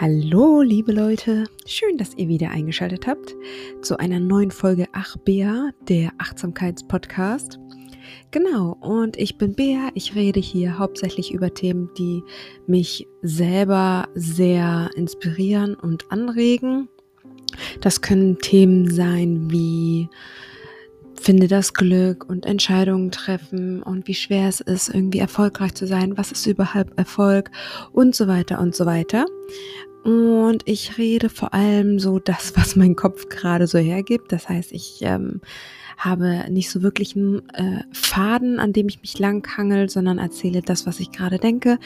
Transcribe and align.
Hallo, 0.00 0.60
liebe 0.60 0.90
Leute. 0.90 1.44
Schön, 1.66 1.96
dass 1.98 2.16
ihr 2.16 2.26
wieder 2.26 2.50
eingeschaltet 2.50 3.06
habt 3.06 3.36
zu 3.80 3.96
einer 3.96 4.18
neuen 4.18 4.50
Folge 4.50 4.86
Ach 4.92 5.16
Bea, 5.18 5.70
der 5.88 6.10
Achtsamkeitspodcast. 6.18 7.60
Genau, 8.32 8.76
und 8.80 9.16
ich 9.16 9.38
bin 9.38 9.54
Bea. 9.54 9.90
Ich 9.94 10.16
rede 10.16 10.40
hier 10.40 10.80
hauptsächlich 10.80 11.32
über 11.32 11.54
Themen, 11.54 11.90
die 11.96 12.24
mich 12.66 13.06
selber 13.22 14.08
sehr 14.16 14.90
inspirieren 14.96 15.76
und 15.76 16.10
anregen. 16.10 16.88
Das 17.80 18.00
können 18.00 18.40
Themen 18.40 18.90
sein 18.90 19.48
wie 19.52 20.08
finde 21.24 21.48
das 21.48 21.72
Glück 21.72 22.28
und 22.28 22.44
Entscheidungen 22.44 23.10
treffen 23.10 23.82
und 23.82 24.06
wie 24.06 24.14
schwer 24.14 24.46
es 24.46 24.60
ist, 24.60 24.90
irgendwie 24.90 25.20
erfolgreich 25.20 25.74
zu 25.74 25.86
sein, 25.86 26.18
was 26.18 26.30
ist 26.30 26.46
überhaupt 26.46 26.98
Erfolg 26.98 27.50
und 27.92 28.14
so 28.14 28.28
weiter 28.28 28.60
und 28.60 28.74
so 28.74 28.84
weiter. 28.84 29.24
Und 30.04 30.62
ich 30.66 30.98
rede 30.98 31.30
vor 31.30 31.54
allem 31.54 31.98
so 31.98 32.18
das, 32.18 32.52
was 32.56 32.76
mein 32.76 32.94
Kopf 32.94 33.28
gerade 33.30 33.66
so 33.66 33.78
hergibt. 33.78 34.32
Das 34.32 34.48
heißt, 34.50 34.70
ich 34.72 34.98
ähm, 35.00 35.40
habe 35.96 36.44
nicht 36.50 36.70
so 36.70 36.82
wirklich 36.82 37.16
einen 37.16 37.48
äh, 37.50 37.84
Faden, 37.92 38.58
an 38.58 38.74
dem 38.74 38.88
ich 38.88 39.00
mich 39.00 39.18
langhangel, 39.18 39.88
sondern 39.88 40.18
erzähle 40.18 40.60
das, 40.60 40.86
was 40.86 41.00
ich 41.00 41.10
gerade 41.10 41.38
denke. 41.38 41.78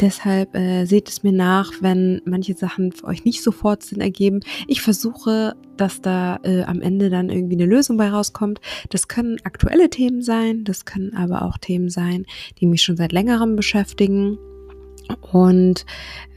Deshalb 0.00 0.54
äh, 0.54 0.84
seht 0.84 1.08
es 1.08 1.24
mir 1.24 1.32
nach, 1.32 1.72
wenn 1.80 2.22
manche 2.24 2.54
Sachen 2.54 2.92
für 2.92 3.06
euch 3.06 3.24
nicht 3.24 3.42
sofort 3.42 3.82
Sinn 3.82 4.00
ergeben. 4.00 4.40
Ich 4.68 4.80
versuche, 4.80 5.56
dass 5.76 6.00
da 6.00 6.38
äh, 6.44 6.62
am 6.62 6.80
Ende 6.80 7.10
dann 7.10 7.28
irgendwie 7.28 7.56
eine 7.56 7.66
Lösung 7.66 7.96
bei 7.96 8.08
rauskommt. 8.08 8.60
Das 8.90 9.08
können 9.08 9.38
aktuelle 9.42 9.90
Themen 9.90 10.22
sein, 10.22 10.62
das 10.62 10.84
können 10.84 11.16
aber 11.16 11.42
auch 11.42 11.58
Themen 11.58 11.90
sein, 11.90 12.26
die 12.60 12.66
mich 12.66 12.82
schon 12.82 12.96
seit 12.96 13.10
längerem 13.10 13.56
beschäftigen. 13.56 14.38
Und 15.32 15.84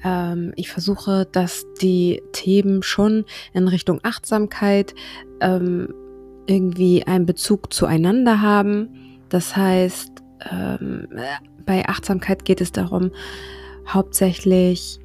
ähm, 0.04 0.54
ich 0.56 0.70
versuche, 0.70 1.28
dass 1.32 1.66
die 1.82 2.22
Themen 2.32 2.84
schon 2.84 3.26
in 3.54 3.68
Richtung 3.68 4.00
Achtsamkeit 4.04 4.94
ähm, 5.42 5.94
irgendwie 6.48 7.04
einen 7.04 7.26
Bezug 7.26 7.74
zueinander 7.74 8.42
haben. 8.42 9.20
Das 9.30 9.56
heißt, 9.56 10.12
ähm, 10.52 11.08
bei 11.66 11.86
Achtsamkeit 11.88 12.46
geht 12.46 12.62
es 12.62 12.72
darum, 12.72 13.12
hauptsächlich 13.88 15.00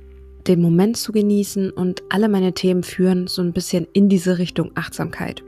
den 0.46 0.60
Moment 0.60 0.96
zu 0.96 1.12
genießen 1.12 1.70
und 1.70 2.02
alle 2.08 2.28
meine 2.28 2.52
Themen 2.52 2.83
führen 2.83 3.27
so 3.27 3.42
ein 3.42 3.52
bisschen 3.52 3.86
in 3.92 4.08
diese 4.08 4.38
Richtung 4.38 4.72
Achtsamkeit. 4.74 5.42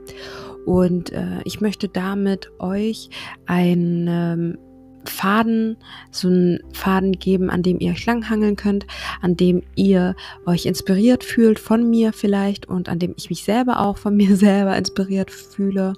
Und 0.65 1.11
äh, 1.11 1.41
ich 1.43 1.61
möchte 1.61 1.87
damit 1.87 2.51
euch 2.59 3.09
ein 3.45 4.07
ähm, 4.09 4.57
Faden, 5.05 5.77
so 6.11 6.27
einen 6.27 6.59
Faden 6.73 7.13
geben, 7.13 7.49
an 7.49 7.63
dem 7.63 7.79
ihr 7.79 7.91
euch 7.91 8.05
langhangeln 8.05 8.55
könnt, 8.55 8.85
an 9.21 9.35
dem 9.35 9.63
ihr 9.75 10.15
euch 10.45 10.65
inspiriert 10.65 11.23
fühlt 11.23 11.59
von 11.59 11.89
mir 11.89 12.13
vielleicht 12.13 12.67
und 12.67 12.89
an 12.89 12.99
dem 12.99 13.13
ich 13.17 13.29
mich 13.29 13.43
selber 13.43 13.81
auch 13.81 13.97
von 13.97 14.15
mir 14.17 14.35
selber 14.35 14.77
inspiriert 14.77 15.31
fühle. 15.31 15.93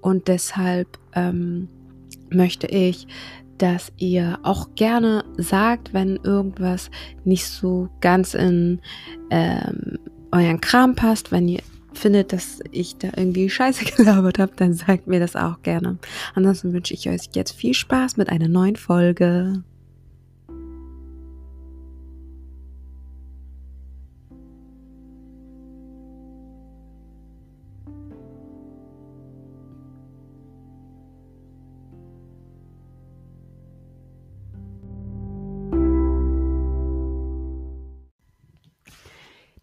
Und 0.00 0.28
deshalb 0.28 0.98
ähm, 1.14 1.68
möchte 2.30 2.66
ich, 2.66 3.06
dass 3.58 3.92
ihr 3.96 4.38
auch 4.42 4.74
gerne 4.74 5.24
sagt, 5.36 5.94
wenn 5.94 6.16
irgendwas 6.16 6.90
nicht 7.24 7.46
so 7.46 7.88
ganz 8.00 8.34
in 8.34 8.80
ähm, 9.30 9.98
euren 10.32 10.60
Kram 10.60 10.96
passt, 10.96 11.30
wenn 11.30 11.48
ihr 11.48 11.60
findet, 11.98 12.32
dass 12.32 12.60
ich 12.70 12.96
da 12.96 13.08
irgendwie 13.16 13.48
Scheiße 13.48 13.84
gelabert 13.96 14.38
habe, 14.38 14.52
dann 14.56 14.74
sagt 14.74 15.06
mir 15.06 15.20
das 15.20 15.36
auch 15.36 15.62
gerne. 15.62 15.98
Ansonsten 16.34 16.72
wünsche 16.72 16.94
ich 16.94 17.08
euch 17.08 17.30
jetzt 17.34 17.52
viel 17.52 17.74
Spaß 17.74 18.16
mit 18.16 18.28
einer 18.28 18.48
neuen 18.48 18.76
Folge. 18.76 19.62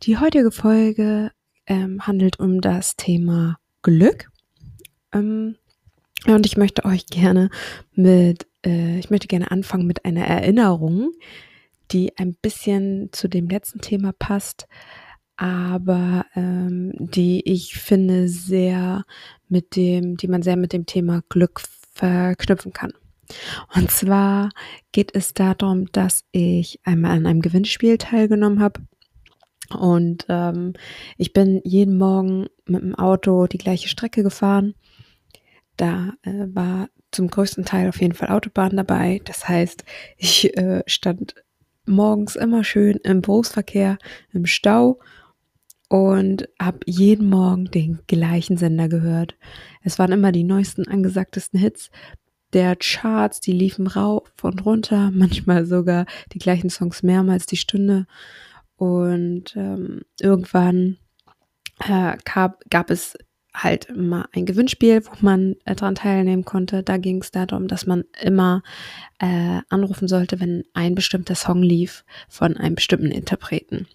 Die 0.03 0.17
heutige 0.17 0.49
Folge 0.49 1.31
ähm, 1.71 2.05
handelt 2.05 2.37
um 2.37 2.59
das 2.59 2.97
Thema 2.97 3.57
Glück. 3.81 4.29
Ähm, 5.13 5.55
und 6.27 6.45
ich 6.45 6.57
möchte 6.57 6.83
euch 6.83 7.05
gerne 7.05 7.49
mit, 7.95 8.45
äh, 8.65 8.99
ich 8.99 9.09
möchte 9.09 9.27
gerne 9.27 9.51
anfangen 9.51 9.87
mit 9.87 10.03
einer 10.03 10.27
Erinnerung, 10.27 11.13
die 11.91 12.17
ein 12.17 12.35
bisschen 12.35 13.09
zu 13.13 13.29
dem 13.29 13.47
letzten 13.47 13.79
Thema 13.79 14.11
passt, 14.11 14.67
aber 15.37 16.25
ähm, 16.35 16.91
die 16.99 17.41
ich 17.49 17.75
finde 17.75 18.27
sehr 18.27 19.05
mit 19.47 19.77
dem, 19.77 20.17
die 20.17 20.27
man 20.27 20.43
sehr 20.43 20.57
mit 20.57 20.73
dem 20.73 20.85
Thema 20.85 21.23
Glück 21.29 21.61
verknüpfen 21.93 22.73
kann. 22.73 22.91
Und 23.73 23.89
zwar 23.91 24.49
geht 24.91 25.15
es 25.15 25.33
darum, 25.33 25.89
dass 25.93 26.25
ich 26.33 26.81
einmal 26.83 27.11
an 27.11 27.25
einem 27.25 27.41
Gewinnspiel 27.41 27.97
teilgenommen 27.97 28.59
habe 28.59 28.81
und 29.75 30.25
ähm, 30.29 30.73
ich 31.17 31.33
bin 31.33 31.61
jeden 31.63 31.97
Morgen 31.97 32.47
mit 32.65 32.81
dem 32.81 32.95
Auto 32.95 33.47
die 33.47 33.57
gleiche 33.57 33.89
Strecke 33.89 34.23
gefahren. 34.23 34.73
Da 35.77 36.13
äh, 36.23 36.47
war 36.53 36.89
zum 37.11 37.27
größten 37.27 37.65
Teil 37.65 37.89
auf 37.89 38.01
jeden 38.01 38.13
Fall 38.13 38.29
Autobahn 38.29 38.75
dabei. 38.75 39.21
Das 39.25 39.47
heißt, 39.47 39.83
ich 40.17 40.55
äh, 40.57 40.83
stand 40.85 41.35
morgens 41.85 42.35
immer 42.35 42.63
schön 42.63 42.97
im 43.03 43.21
Berufsverkehr, 43.21 43.97
im 44.31 44.45
Stau 44.45 44.99
und 45.89 46.47
habe 46.59 46.79
jeden 46.85 47.29
Morgen 47.29 47.65
den 47.65 47.99
gleichen 48.07 48.55
Sender 48.55 48.87
gehört. 48.87 49.35
Es 49.83 49.99
waren 49.99 50.13
immer 50.13 50.31
die 50.31 50.43
neuesten, 50.45 50.87
angesagtesten 50.87 51.59
Hits 51.59 51.91
der 52.53 52.75
Charts, 52.75 53.39
die 53.39 53.51
liefen 53.51 53.87
rauf 53.87 54.29
und 54.41 54.65
runter, 54.65 55.11
manchmal 55.13 55.65
sogar 55.65 56.05
die 56.33 56.39
gleichen 56.39 56.69
Songs 56.69 57.03
mehrmals 57.03 57.45
die 57.45 57.57
Stunde. 57.57 58.07
Und 58.81 59.55
ähm, 59.55 60.01
irgendwann 60.19 60.97
äh, 61.87 62.17
gab, 62.25 62.67
gab 62.71 62.89
es 62.89 63.15
halt 63.53 63.95
mal 63.95 64.25
ein 64.33 64.47
Gewinnspiel, 64.47 65.05
wo 65.05 65.11
man 65.19 65.55
äh, 65.65 65.75
daran 65.75 65.93
teilnehmen 65.93 66.45
konnte. 66.45 66.81
Da 66.81 66.97
ging 66.97 67.21
es 67.21 67.29
darum, 67.29 67.67
dass 67.67 67.85
man 67.85 68.05
immer 68.19 68.63
äh, 69.19 69.59
anrufen 69.69 70.07
sollte, 70.07 70.39
wenn 70.39 70.63
ein 70.73 70.95
bestimmter 70.95 71.35
Song 71.35 71.61
lief 71.61 72.03
von 72.27 72.57
einem 72.57 72.73
bestimmten 72.73 73.11
Interpreten. 73.11 73.85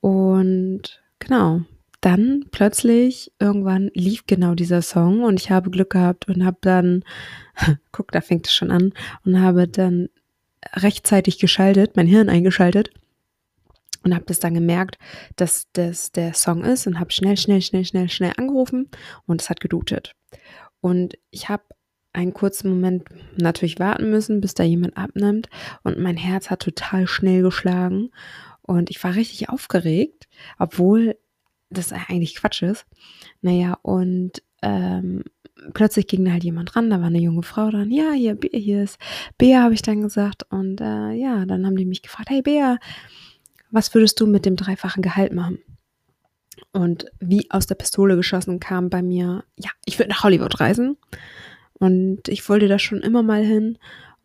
Und 0.00 1.02
genau, 1.18 1.62
dann 2.02 2.44
plötzlich 2.50 3.32
irgendwann 3.38 3.90
lief 3.94 4.26
genau 4.26 4.54
dieser 4.54 4.82
Song 4.82 5.24
und 5.24 5.40
ich 5.40 5.50
habe 5.50 5.70
Glück 5.70 5.88
gehabt 5.88 6.28
und 6.28 6.44
habe 6.44 6.58
dann, 6.60 7.02
guck, 7.92 8.12
da 8.12 8.20
fängt 8.20 8.46
es 8.46 8.52
schon 8.52 8.70
an, 8.70 8.92
und 9.24 9.40
habe 9.40 9.68
dann 9.68 10.10
rechtzeitig 10.74 11.38
geschaltet, 11.38 11.96
mein 11.96 12.06
Hirn 12.06 12.28
eingeschaltet 12.28 12.90
und 14.04 14.14
habe 14.14 14.24
das 14.26 14.38
dann 14.38 14.54
gemerkt, 14.54 14.98
dass 15.36 15.66
das 15.72 16.12
der 16.12 16.34
Song 16.34 16.64
ist 16.64 16.86
und 16.86 17.00
habe 17.00 17.10
schnell, 17.10 17.36
schnell, 17.36 17.62
schnell, 17.62 17.84
schnell, 17.84 18.08
schnell 18.08 18.32
angerufen 18.36 18.88
und 19.26 19.40
es 19.40 19.50
hat 19.50 19.60
gedutet. 19.60 20.14
Und 20.80 21.18
ich 21.30 21.48
habe 21.48 21.64
einen 22.12 22.32
kurzen 22.32 22.70
Moment 22.70 23.08
natürlich 23.36 23.80
warten 23.80 24.10
müssen, 24.10 24.40
bis 24.40 24.54
da 24.54 24.62
jemand 24.62 24.96
abnimmt 24.96 25.48
und 25.82 25.98
mein 25.98 26.16
Herz 26.16 26.50
hat 26.50 26.60
total 26.60 27.06
schnell 27.06 27.42
geschlagen 27.42 28.10
und 28.62 28.90
ich 28.90 29.02
war 29.02 29.14
richtig 29.14 29.48
aufgeregt, 29.48 30.28
obwohl 30.58 31.16
das 31.70 31.92
eigentlich 31.92 32.36
Quatsch 32.36 32.62
ist. 32.62 32.86
Naja, 33.40 33.78
und 33.82 34.42
ähm, 34.62 35.24
plötzlich 35.72 36.06
ging 36.06 36.24
da 36.24 36.32
halt 36.32 36.44
jemand 36.44 36.76
ran, 36.76 36.90
da 36.90 37.00
war 37.00 37.06
eine 37.06 37.20
junge 37.20 37.42
Frau 37.42 37.70
dran, 37.70 37.90
ja, 37.90 38.12
hier, 38.12 38.38
hier 38.52 38.84
ist 38.84 38.98
Bea, 39.38 39.62
habe 39.62 39.74
ich 39.74 39.82
dann 39.82 40.02
gesagt. 40.02 40.44
Und 40.50 40.80
äh, 40.80 41.12
ja, 41.12 41.44
dann 41.46 41.66
haben 41.66 41.76
die 41.76 41.84
mich 41.84 42.02
gefragt, 42.02 42.30
hey 42.30 42.42
Bea, 42.42 42.78
was 43.74 43.92
würdest 43.94 44.20
du 44.20 44.26
mit 44.26 44.46
dem 44.46 44.56
dreifachen 44.56 45.02
Gehalt 45.02 45.32
machen? 45.32 45.58
Und 46.72 47.06
wie 47.18 47.50
aus 47.50 47.66
der 47.66 47.74
Pistole 47.74 48.16
geschossen 48.16 48.60
kam 48.60 48.88
bei 48.88 49.02
mir, 49.02 49.44
ja, 49.56 49.70
ich 49.84 49.98
würde 49.98 50.10
nach 50.10 50.22
Hollywood 50.22 50.60
reisen. 50.60 50.96
Und 51.74 52.28
ich 52.28 52.48
wollte 52.48 52.68
da 52.68 52.78
schon 52.78 53.00
immer 53.00 53.22
mal 53.22 53.44
hin. 53.44 53.78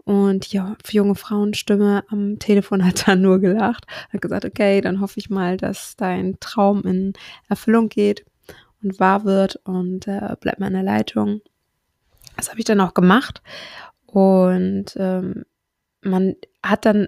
Und 0.06 0.52
die 0.54 0.62
junge 0.92 1.16
Frauenstimme 1.16 2.04
am 2.10 2.38
Telefon 2.40 2.86
hat 2.86 3.08
dann 3.08 3.22
nur 3.22 3.40
gelacht, 3.40 3.86
hat 4.14 4.22
gesagt, 4.22 4.46
okay, 4.46 4.82
dann 4.82 5.02
hoffe 5.02 5.20
ich 5.20 5.30
mal, 5.30 5.58
dass 5.58 5.96
dein 5.96 6.40
Traum 6.40 6.84
in 6.84 7.14
Erfüllung 7.48 7.90
geht 7.90 8.26
und 8.84 9.00
wahr 9.00 9.26
wird 9.26 9.58
und 9.66 10.08
äh, 10.08 10.36
bleib 10.40 10.60
mal 10.60 10.68
in 10.68 10.74
der 10.74 10.84
Leitung. 10.84 11.42
Das 12.38 12.50
habe 12.50 12.60
ich 12.60 12.66
dann 12.66 12.82
auch 12.82 12.94
gemacht. 12.94 13.42
Und 14.06 14.96
ähm, 14.96 15.44
man 16.02 16.36
hat 16.64 16.86
dann 16.86 17.08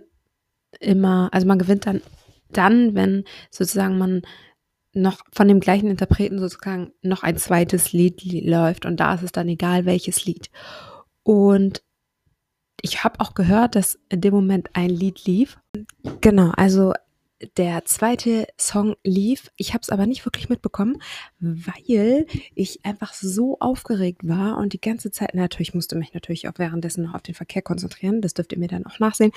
immer, 0.79 1.29
also 1.31 1.47
man 1.47 1.59
gewinnt 1.59 1.85
dann 1.85 2.01
dann, 2.57 2.95
wenn 2.95 3.24
sozusagen 3.50 3.98
man 3.98 4.21
noch 4.94 5.21
von 5.31 5.48
dem 5.48 5.59
gleichen 5.59 5.89
Interpreten 5.89 6.39
sozusagen 6.39 6.92
noch 7.01 7.24
ein 7.24 7.38
zweites 7.38 7.94
Lied 7.94 8.21
läuft 8.24 8.86
und 8.86 9.00
da 9.00 9.13
ist 9.13 9.24
es 9.24 9.31
dann 9.31 9.48
egal, 9.48 9.86
welches 9.86 10.25
Lied. 10.25 10.50
Und 11.24 11.81
ich 12.81 13.03
habe 13.03 13.19
auch 13.19 13.33
gehört, 13.33 13.75
dass 13.75 14.00
in 14.09 14.21
dem 14.21 14.33
Moment 14.33 14.69
ein 14.74 14.89
Lied 14.89 15.25
lief. 15.25 15.59
Genau, 16.19 16.51
also 16.56 16.94
der 17.57 17.85
zweite 17.85 18.47
Song 18.57 18.95
lief. 19.03 19.51
Ich 19.57 19.73
habe 19.73 19.81
es 19.81 19.89
aber 19.89 20.05
nicht 20.05 20.25
wirklich 20.25 20.49
mitbekommen, 20.49 21.01
weil 21.39 22.25
ich 22.55 22.85
einfach 22.85 23.13
so 23.13 23.57
aufgeregt 23.59 24.27
war 24.27 24.57
und 24.57 24.73
die 24.73 24.81
ganze 24.81 25.11
Zeit, 25.11 25.33
natürlich 25.33 25.73
musste 25.73 25.95
mich 25.95 26.13
natürlich 26.13 26.47
auch 26.47 26.53
währenddessen 26.57 27.03
noch 27.03 27.13
auf 27.13 27.21
den 27.21 27.35
Verkehr 27.35 27.61
konzentrieren. 27.61 28.21
Das 28.21 28.33
dürft 28.33 28.53
ihr 28.53 28.59
mir 28.59 28.67
dann 28.67 28.85
auch 28.85 28.99
nachsehen. 28.99 29.31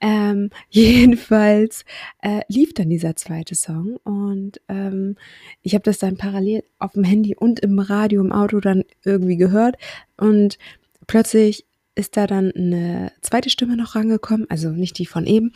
Ähm, 0.00 0.50
jedenfalls 0.70 1.84
äh, 2.22 2.40
lief 2.48 2.74
dann 2.74 2.90
dieser 2.90 3.16
zweite 3.16 3.54
Song 3.54 3.96
und 4.04 4.60
ähm, 4.68 5.16
ich 5.62 5.74
habe 5.74 5.84
das 5.84 5.98
dann 5.98 6.16
parallel 6.16 6.64
auf 6.78 6.92
dem 6.92 7.04
Handy 7.04 7.34
und 7.36 7.60
im 7.60 7.78
Radio 7.78 8.20
im 8.20 8.32
Auto 8.32 8.60
dann 8.60 8.84
irgendwie 9.04 9.36
gehört 9.36 9.76
und 10.16 10.58
plötzlich 11.06 11.66
ist 11.94 12.16
da 12.16 12.26
dann 12.26 12.52
eine 12.52 13.12
zweite 13.22 13.50
Stimme 13.50 13.76
noch 13.76 13.94
rangekommen, 13.94 14.46
also 14.50 14.70
nicht 14.70 14.98
die 14.98 15.06
von 15.06 15.26
eben 15.26 15.52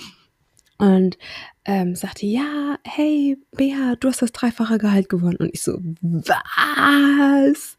und 0.81 1.19
ähm, 1.67 1.95
sagte, 1.95 2.25
ja, 2.25 2.79
hey, 2.85 3.37
Bea, 3.55 3.95
du 4.01 4.09
hast 4.09 4.23
das 4.23 4.33
dreifache 4.33 4.79
Gehalt 4.79 5.11
gewonnen. 5.11 5.37
Und 5.37 5.51
ich 5.53 5.63
so, 5.63 5.79
was? 6.01 7.79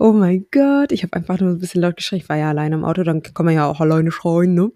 Oh 0.00 0.12
mein 0.12 0.46
Gott. 0.50 0.90
Ich 0.90 1.04
habe 1.04 1.14
einfach 1.14 1.38
nur 1.38 1.50
ein 1.50 1.58
bisschen 1.60 1.80
laut 1.80 1.96
geschrien. 1.96 2.20
Ich 2.20 2.28
war 2.28 2.36
ja 2.36 2.48
alleine 2.48 2.74
im 2.74 2.84
Auto, 2.84 3.04
dann 3.04 3.22
kann 3.22 3.46
man 3.46 3.54
ja 3.54 3.66
auch 3.66 3.80
alleine 3.80 4.10
schreien, 4.10 4.54
ne? 4.54 4.72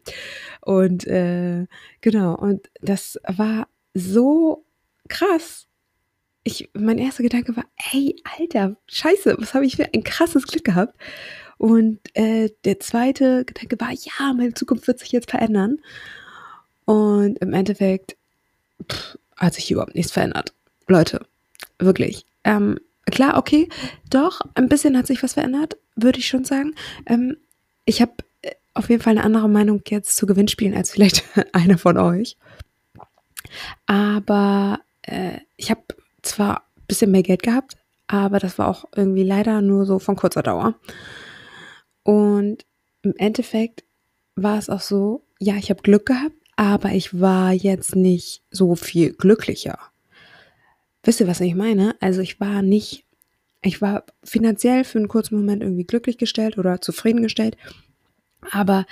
Und 0.61 1.05
äh, 1.07 1.67
genau, 2.01 2.37
und 2.37 2.71
das 2.81 3.19
war 3.27 3.67
so 3.93 4.65
krass. 5.09 5.67
Ich, 6.45 6.71
mein 6.75 6.99
erster 6.99 7.25
Gedanke 7.25 7.57
war, 7.57 7.65
hey, 7.75 8.15
Alter, 8.39 8.77
scheiße, 8.87 9.37
was 9.39 9.55
habe 9.55 9.67
ich 9.67 9.77
für 9.77 9.93
ein 9.93 10.05
krasses 10.05 10.47
Glück 10.47 10.65
gehabt. 10.65 10.97
Und 11.59 11.99
äh, 12.15 12.51
der 12.65 12.79
zweite 12.79 13.45
Gedanke 13.45 13.81
war, 13.81 13.91
ja, 13.91 14.33
meine 14.33 14.55
Zukunft 14.55 14.87
wird 14.87 15.01
sich 15.01 15.11
jetzt 15.13 15.31
verändern. 15.31 15.79
Und 16.85 17.39
im 17.39 17.53
Endeffekt 17.53 18.17
pff, 18.91 19.19
hat 19.37 19.55
sich 19.55 19.71
überhaupt 19.71 19.95
nichts 19.95 20.13
verändert. 20.13 20.53
Leute, 20.87 21.27
wirklich. 21.79 22.27
Ähm, 22.45 22.79
klar, 23.07 23.37
okay, 23.37 23.69
doch, 24.11 24.41
ein 24.55 24.69
bisschen 24.69 24.97
hat 24.97 25.07
sich 25.07 25.23
was 25.23 25.35
verändert, 25.35 25.77
würde 25.97 26.19
ich 26.19 26.29
schon 26.29 26.45
sagen. 26.45 26.75
Ähm, 27.07 27.37
ich 27.85 28.01
habe 28.01 28.13
äh, 28.43 28.53
auf 28.75 28.91
jeden 28.91 29.03
Fall 29.03 29.13
eine 29.13 29.25
andere 29.25 29.49
Meinung 29.49 29.83
jetzt 29.89 30.17
zu 30.17 30.27
Gewinnspielen 30.27 30.77
als 30.77 30.91
vielleicht 30.91 31.25
einer 31.53 31.79
von 31.79 31.97
euch. 31.99 32.37
Aber 33.87 34.81
äh, 35.03 35.39
ich 35.57 35.71
habe 35.71 35.83
zwar 36.23 36.59
ein 36.77 36.87
bisschen 36.87 37.11
mehr 37.11 37.23
Geld 37.23 37.43
gehabt, 37.43 37.77
aber 38.07 38.39
das 38.39 38.59
war 38.59 38.69
auch 38.69 38.85
irgendwie 38.95 39.23
leider 39.23 39.61
nur 39.63 39.87
so 39.87 39.99
von 39.99 40.17
kurzer 40.17 40.43
Dauer. 40.43 40.75
Und 42.03 42.65
im 43.03 43.15
Endeffekt 43.17 43.85
war 44.37 44.59
es 44.59 44.69
auch 44.69 44.81
so, 44.81 45.25
ja, 45.39 45.57
ich 45.57 45.71
habe 45.71 45.83
Glück 45.83 46.07
gehabt, 46.07 46.35
aber 46.57 46.93
ich 46.93 47.21
war 47.21 47.53
jetzt 47.53 47.97
nicht 47.97 48.43
so 48.51 48.75
viel 48.75 49.13
glücklicher. 49.13 49.79
Wisst 51.03 51.21
ihr, 51.21 51.27
was 51.27 51.41
ich 51.41 51.55
meine? 51.55 51.97
Also 52.01 52.21
ich 52.21 52.41
war 52.41 52.63
nicht, 52.63 53.05
ich 53.63 53.83
war 53.83 54.05
finanziell 54.23 54.85
für 54.85 54.99
einen 54.99 55.09
kurzen 55.09 55.37
Moment 55.37 55.63
irgendwie 55.63 55.85
glücklich 55.85 56.19
gestellt 56.19 56.59
oder 56.59 56.81
zufriedengestellt, 56.81 57.57
aber 58.51 58.87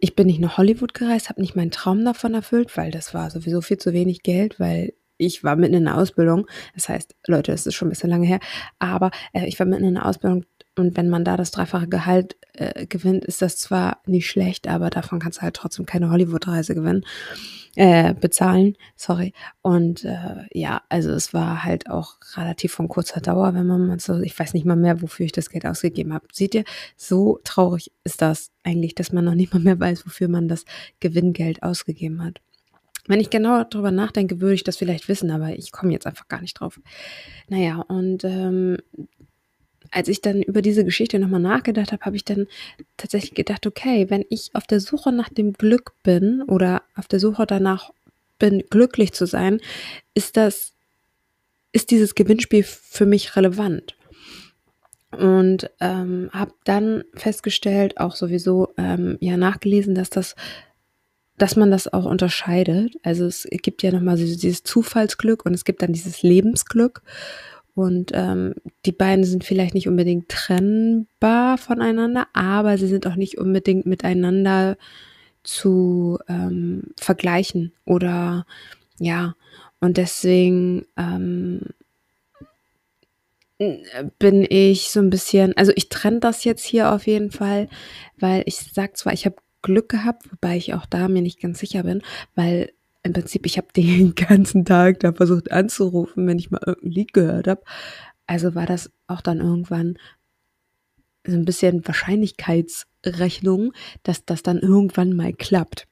ich 0.00 0.14
bin 0.14 0.26
nicht 0.26 0.40
nach 0.40 0.58
Hollywood 0.58 0.92
gereist, 0.92 1.30
habe 1.30 1.40
nicht 1.40 1.56
meinen 1.56 1.70
Traum 1.70 2.04
davon 2.04 2.34
erfüllt, 2.34 2.76
weil 2.76 2.90
das 2.90 3.14
war 3.14 3.30
sowieso 3.30 3.62
viel 3.62 3.78
zu 3.78 3.92
wenig 3.94 4.22
Geld, 4.22 4.60
weil 4.60 4.92
ich 5.16 5.44
war 5.44 5.56
mitten 5.56 5.74
in 5.74 5.84
der 5.84 5.96
Ausbildung. 5.96 6.46
Das 6.74 6.88
heißt, 6.88 7.14
Leute, 7.26 7.52
das 7.52 7.66
ist 7.66 7.74
schon 7.74 7.88
ein 7.88 7.90
bisschen 7.90 8.10
lange 8.10 8.26
her, 8.26 8.40
aber 8.78 9.10
äh, 9.32 9.46
ich 9.46 9.58
war 9.58 9.66
mitten 9.66 9.84
in 9.84 9.94
der 9.94 10.06
Ausbildung 10.06 10.44
und 10.76 10.96
wenn 10.96 11.08
man 11.08 11.24
da 11.24 11.36
das 11.36 11.50
dreifache 11.50 11.88
Gehalt 11.88 12.36
äh, 12.52 12.86
gewinnt, 12.86 13.24
ist 13.24 13.42
das 13.42 13.56
zwar 13.56 13.98
nicht 14.06 14.28
schlecht, 14.28 14.68
aber 14.68 14.90
davon 14.90 15.20
kannst 15.20 15.38
du 15.38 15.42
halt 15.42 15.54
trotzdem 15.54 15.86
keine 15.86 16.10
Hollywood-Reise 16.10 16.74
gewinnen, 16.74 17.04
äh, 17.76 18.14
bezahlen, 18.14 18.76
sorry. 18.96 19.32
Und 19.62 20.04
äh, 20.04 20.46
ja, 20.52 20.82
also 20.88 21.10
es 21.10 21.32
war 21.34 21.64
halt 21.64 21.88
auch 21.90 22.16
relativ 22.36 22.72
von 22.72 22.88
kurzer 22.88 23.20
Dauer, 23.20 23.54
wenn 23.54 23.66
man 23.66 23.86
mal 23.86 24.00
so, 24.00 24.20
ich 24.20 24.38
weiß 24.38 24.54
nicht 24.54 24.66
mal 24.66 24.76
mehr, 24.76 25.02
wofür 25.02 25.26
ich 25.26 25.32
das 25.32 25.50
Geld 25.50 25.66
ausgegeben 25.66 26.12
habe. 26.12 26.26
Seht 26.32 26.54
ihr, 26.54 26.64
so 26.96 27.40
traurig 27.44 27.92
ist 28.04 28.22
das 28.22 28.50
eigentlich, 28.62 28.94
dass 28.94 29.12
man 29.12 29.24
noch 29.24 29.34
nicht 29.34 29.52
mal 29.52 29.60
mehr 29.60 29.78
weiß, 29.78 30.06
wofür 30.06 30.28
man 30.28 30.48
das 30.48 30.64
Gewinngeld 31.00 31.62
ausgegeben 31.62 32.22
hat. 32.22 32.40
Wenn 33.06 33.20
ich 33.20 33.28
genau 33.28 33.64
darüber 33.64 33.90
nachdenke, 33.90 34.40
würde 34.40 34.54
ich 34.54 34.64
das 34.64 34.78
vielleicht 34.78 35.08
wissen, 35.08 35.30
aber 35.30 35.50
ich 35.50 35.72
komme 35.72 35.92
jetzt 35.92 36.06
einfach 36.06 36.26
gar 36.26 36.40
nicht 36.40 36.58
drauf. 36.58 36.80
Naja, 37.48 37.80
und 37.82 38.24
ähm, 38.24 38.78
als 39.94 40.08
ich 40.08 40.20
dann 40.20 40.42
über 40.42 40.60
diese 40.60 40.84
Geschichte 40.84 41.18
nochmal 41.18 41.40
nachgedacht 41.40 41.92
habe, 41.92 42.04
habe 42.04 42.16
ich 42.16 42.24
dann 42.24 42.46
tatsächlich 42.96 43.34
gedacht, 43.34 43.66
okay, 43.66 44.10
wenn 44.10 44.24
ich 44.28 44.50
auf 44.54 44.66
der 44.66 44.80
Suche 44.80 45.12
nach 45.12 45.28
dem 45.28 45.52
Glück 45.52 45.92
bin 46.02 46.42
oder 46.42 46.82
auf 46.96 47.06
der 47.06 47.20
Suche 47.20 47.46
danach 47.46 47.92
bin, 48.38 48.64
glücklich 48.68 49.12
zu 49.12 49.26
sein, 49.26 49.60
ist 50.12 50.36
das, 50.36 50.72
ist 51.70 51.92
dieses 51.92 52.16
Gewinnspiel 52.16 52.64
für 52.64 53.06
mich 53.06 53.36
relevant. 53.36 53.94
Und 55.12 55.70
ähm, 55.78 56.28
habe 56.32 56.54
dann 56.64 57.04
festgestellt, 57.14 57.98
auch 57.98 58.16
sowieso 58.16 58.74
ähm, 58.76 59.16
ja 59.20 59.36
nachgelesen, 59.36 59.94
dass 59.94 60.10
das 60.10 60.34
dass 61.36 61.56
man 61.56 61.72
das 61.72 61.92
auch 61.92 62.04
unterscheidet. 62.04 62.94
Also 63.02 63.26
es 63.26 63.48
gibt 63.50 63.82
ja 63.82 63.90
nochmal 63.90 64.16
dieses 64.16 64.62
Zufallsglück 64.62 65.44
und 65.44 65.52
es 65.52 65.64
gibt 65.64 65.82
dann 65.82 65.92
dieses 65.92 66.22
Lebensglück. 66.22 67.02
Und 67.74 68.12
ähm, 68.14 68.54
die 68.86 68.92
beiden 68.92 69.24
sind 69.24 69.44
vielleicht 69.44 69.74
nicht 69.74 69.88
unbedingt 69.88 70.28
trennbar 70.28 71.58
voneinander, 71.58 72.28
aber 72.32 72.78
sie 72.78 72.86
sind 72.86 73.06
auch 73.06 73.16
nicht 73.16 73.38
unbedingt 73.38 73.84
miteinander 73.84 74.76
zu 75.42 76.18
ähm, 76.28 76.94
vergleichen 76.98 77.72
oder 77.84 78.46
ja. 78.98 79.34
Und 79.80 79.96
deswegen 79.96 80.86
ähm, 80.96 81.60
bin 84.18 84.46
ich 84.48 84.90
so 84.90 85.00
ein 85.00 85.10
bisschen, 85.10 85.56
also 85.56 85.72
ich 85.74 85.88
trenne 85.88 86.20
das 86.20 86.44
jetzt 86.44 86.64
hier 86.64 86.92
auf 86.92 87.06
jeden 87.06 87.30
Fall, 87.30 87.68
weil 88.18 88.42
ich 88.46 88.56
sag 88.56 88.96
zwar, 88.96 89.12
ich 89.12 89.26
habe 89.26 89.36
Glück 89.62 89.88
gehabt, 89.88 90.30
wobei 90.30 90.56
ich 90.56 90.74
auch 90.74 90.86
da 90.86 91.08
mir 91.08 91.22
nicht 91.22 91.40
ganz 91.40 91.58
sicher 91.58 91.84
bin, 91.84 92.02
weil 92.34 92.72
im 93.04 93.12
Prinzip, 93.12 93.46
ich 93.46 93.58
habe 93.58 93.68
den 93.76 94.14
ganzen 94.16 94.64
Tag 94.64 95.00
da 95.00 95.12
versucht 95.12 95.52
anzurufen, 95.52 96.26
wenn 96.26 96.38
ich 96.38 96.50
mal 96.50 96.62
irgendein 96.66 96.90
Lied 96.90 97.12
gehört 97.12 97.46
habe. 97.46 97.62
Also 98.26 98.54
war 98.54 98.66
das 98.66 98.90
auch 99.06 99.20
dann 99.20 99.40
irgendwann 99.40 99.98
so 101.26 101.36
ein 101.36 101.44
bisschen 101.44 101.86
Wahrscheinlichkeitsrechnung, 101.86 103.72
dass 104.02 104.24
das 104.24 104.42
dann 104.42 104.58
irgendwann 104.58 105.14
mal 105.14 105.32
klappt. 105.32 105.86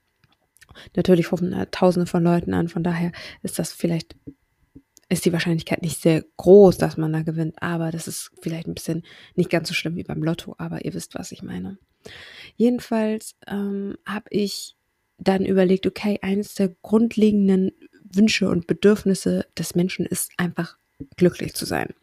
Natürlich 0.96 1.30
rufen 1.32 1.50
da 1.50 1.66
tausende 1.66 2.06
von 2.06 2.24
Leuten 2.24 2.54
an, 2.54 2.68
von 2.68 2.82
daher 2.82 3.12
ist 3.42 3.58
das 3.58 3.72
vielleicht, 3.72 4.16
ist 5.10 5.26
die 5.26 5.32
Wahrscheinlichkeit 5.32 5.82
nicht 5.82 6.00
sehr 6.00 6.24
groß, 6.38 6.78
dass 6.78 6.96
man 6.96 7.12
da 7.12 7.22
gewinnt, 7.22 7.60
aber 7.62 7.90
das 7.90 8.08
ist 8.08 8.30
vielleicht 8.40 8.68
ein 8.68 8.74
bisschen 8.74 9.02
nicht 9.34 9.50
ganz 9.50 9.68
so 9.68 9.74
schlimm 9.74 9.96
wie 9.96 10.04
beim 10.04 10.22
Lotto, 10.22 10.54
aber 10.56 10.84
ihr 10.84 10.94
wisst, 10.94 11.14
was 11.14 11.32
ich 11.32 11.42
meine. 11.42 11.78
Jedenfalls 12.56 13.36
ähm, 13.46 13.96
habe 14.06 14.26
ich 14.30 14.76
dann 15.24 15.44
überlegt, 15.44 15.86
okay, 15.86 16.18
eines 16.22 16.54
der 16.54 16.68
grundlegenden 16.82 17.72
Wünsche 18.02 18.48
und 18.48 18.66
Bedürfnisse 18.66 19.46
des 19.56 19.74
Menschen 19.74 20.06
ist 20.06 20.32
einfach 20.36 20.76
glücklich 21.16 21.54
zu 21.54 21.64
sein. 21.64 21.94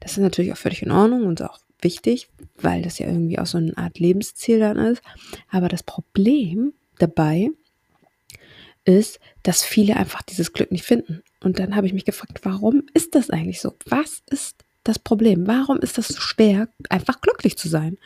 Das 0.00 0.12
ist 0.12 0.18
natürlich 0.18 0.52
auch 0.52 0.58
völlig 0.58 0.82
in 0.82 0.90
Ordnung 0.90 1.26
und 1.26 1.42
auch 1.42 1.58
wichtig, 1.80 2.28
weil 2.56 2.82
das 2.82 2.98
ja 2.98 3.06
irgendwie 3.06 3.38
auch 3.38 3.46
so 3.46 3.58
eine 3.58 3.76
Art 3.76 3.98
Lebensziel 3.98 4.58
dann 4.58 4.76
ist. 4.76 5.02
Aber 5.50 5.68
das 5.68 5.82
Problem 5.82 6.72
dabei 6.98 7.50
ist, 8.84 9.20
dass 9.42 9.64
viele 9.64 9.96
einfach 9.96 10.22
dieses 10.22 10.52
Glück 10.52 10.72
nicht 10.72 10.84
finden. 10.84 11.22
Und 11.40 11.58
dann 11.58 11.76
habe 11.76 11.86
ich 11.86 11.92
mich 11.92 12.04
gefragt, 12.04 12.40
warum 12.42 12.84
ist 12.94 13.14
das 13.14 13.30
eigentlich 13.30 13.60
so? 13.60 13.74
Was 13.86 14.22
ist 14.30 14.64
das 14.84 14.98
Problem? 14.98 15.46
Warum 15.46 15.78
ist 15.78 15.98
das 15.98 16.08
so 16.08 16.20
schwer, 16.20 16.68
einfach 16.88 17.20
glücklich 17.20 17.56
zu 17.56 17.68
sein? 17.68 17.98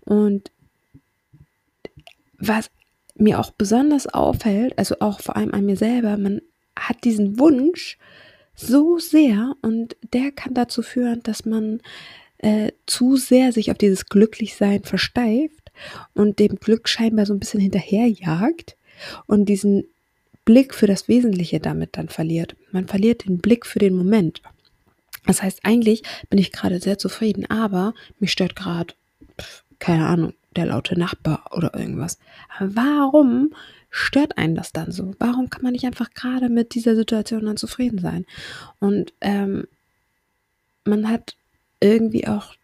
Und 0.00 0.50
was 2.38 2.70
mir 3.14 3.38
auch 3.38 3.50
besonders 3.50 4.06
auffällt, 4.06 4.78
also 4.78 4.96
auch 5.00 5.20
vor 5.20 5.36
allem 5.36 5.52
an 5.52 5.66
mir 5.66 5.76
selber, 5.76 6.16
man 6.16 6.40
hat 6.76 7.04
diesen 7.04 7.38
Wunsch 7.38 7.98
so 8.54 8.98
sehr 8.98 9.54
und 9.62 9.96
der 10.12 10.30
kann 10.30 10.54
dazu 10.54 10.82
führen, 10.82 11.22
dass 11.22 11.44
man 11.44 11.80
äh, 12.38 12.72
zu 12.86 13.16
sehr 13.16 13.52
sich 13.52 13.70
auf 13.70 13.78
dieses 13.78 14.06
Glücklichsein 14.06 14.82
versteift 14.82 15.72
und 16.14 16.38
dem 16.38 16.56
Glück 16.56 16.88
scheinbar 16.88 17.26
so 17.26 17.32
ein 17.32 17.40
bisschen 17.40 17.60
hinterherjagt 17.60 18.76
und 19.26 19.46
diesen 19.46 19.84
Blick 20.44 20.74
für 20.74 20.86
das 20.86 21.08
Wesentliche 21.08 21.60
damit 21.60 21.96
dann 21.96 22.08
verliert. 22.08 22.56
Man 22.72 22.88
verliert 22.88 23.26
den 23.26 23.38
Blick 23.38 23.64
für 23.64 23.78
den 23.78 23.94
Moment. 23.94 24.42
Das 25.24 25.42
heißt, 25.42 25.60
eigentlich 25.62 26.02
bin 26.30 26.38
ich 26.38 26.52
gerade 26.52 26.80
sehr 26.80 26.98
zufrieden, 26.98 27.48
aber 27.48 27.94
mich 28.18 28.32
stört 28.32 28.56
gerade, 28.56 28.94
keine 29.78 30.06
Ahnung, 30.06 30.34
der 30.56 30.66
laute 30.66 30.98
Nachbar 30.98 31.50
oder 31.52 31.74
irgendwas. 31.74 32.18
Warum 32.58 33.54
stört 33.90 34.38
einen 34.38 34.54
das 34.54 34.72
dann 34.72 34.90
so? 34.92 35.14
Warum 35.18 35.50
kann 35.50 35.62
man 35.62 35.72
nicht 35.72 35.84
einfach 35.84 36.10
gerade 36.14 36.48
mit 36.48 36.74
dieser 36.74 36.96
Situation 36.96 37.44
dann 37.44 37.56
zufrieden 37.56 37.98
sein? 37.98 38.26
Und 38.80 39.12
ähm, 39.20 39.66
man 40.84 41.08
hat 41.08 41.36
irgendwie 41.80 42.26
auch 42.26 42.54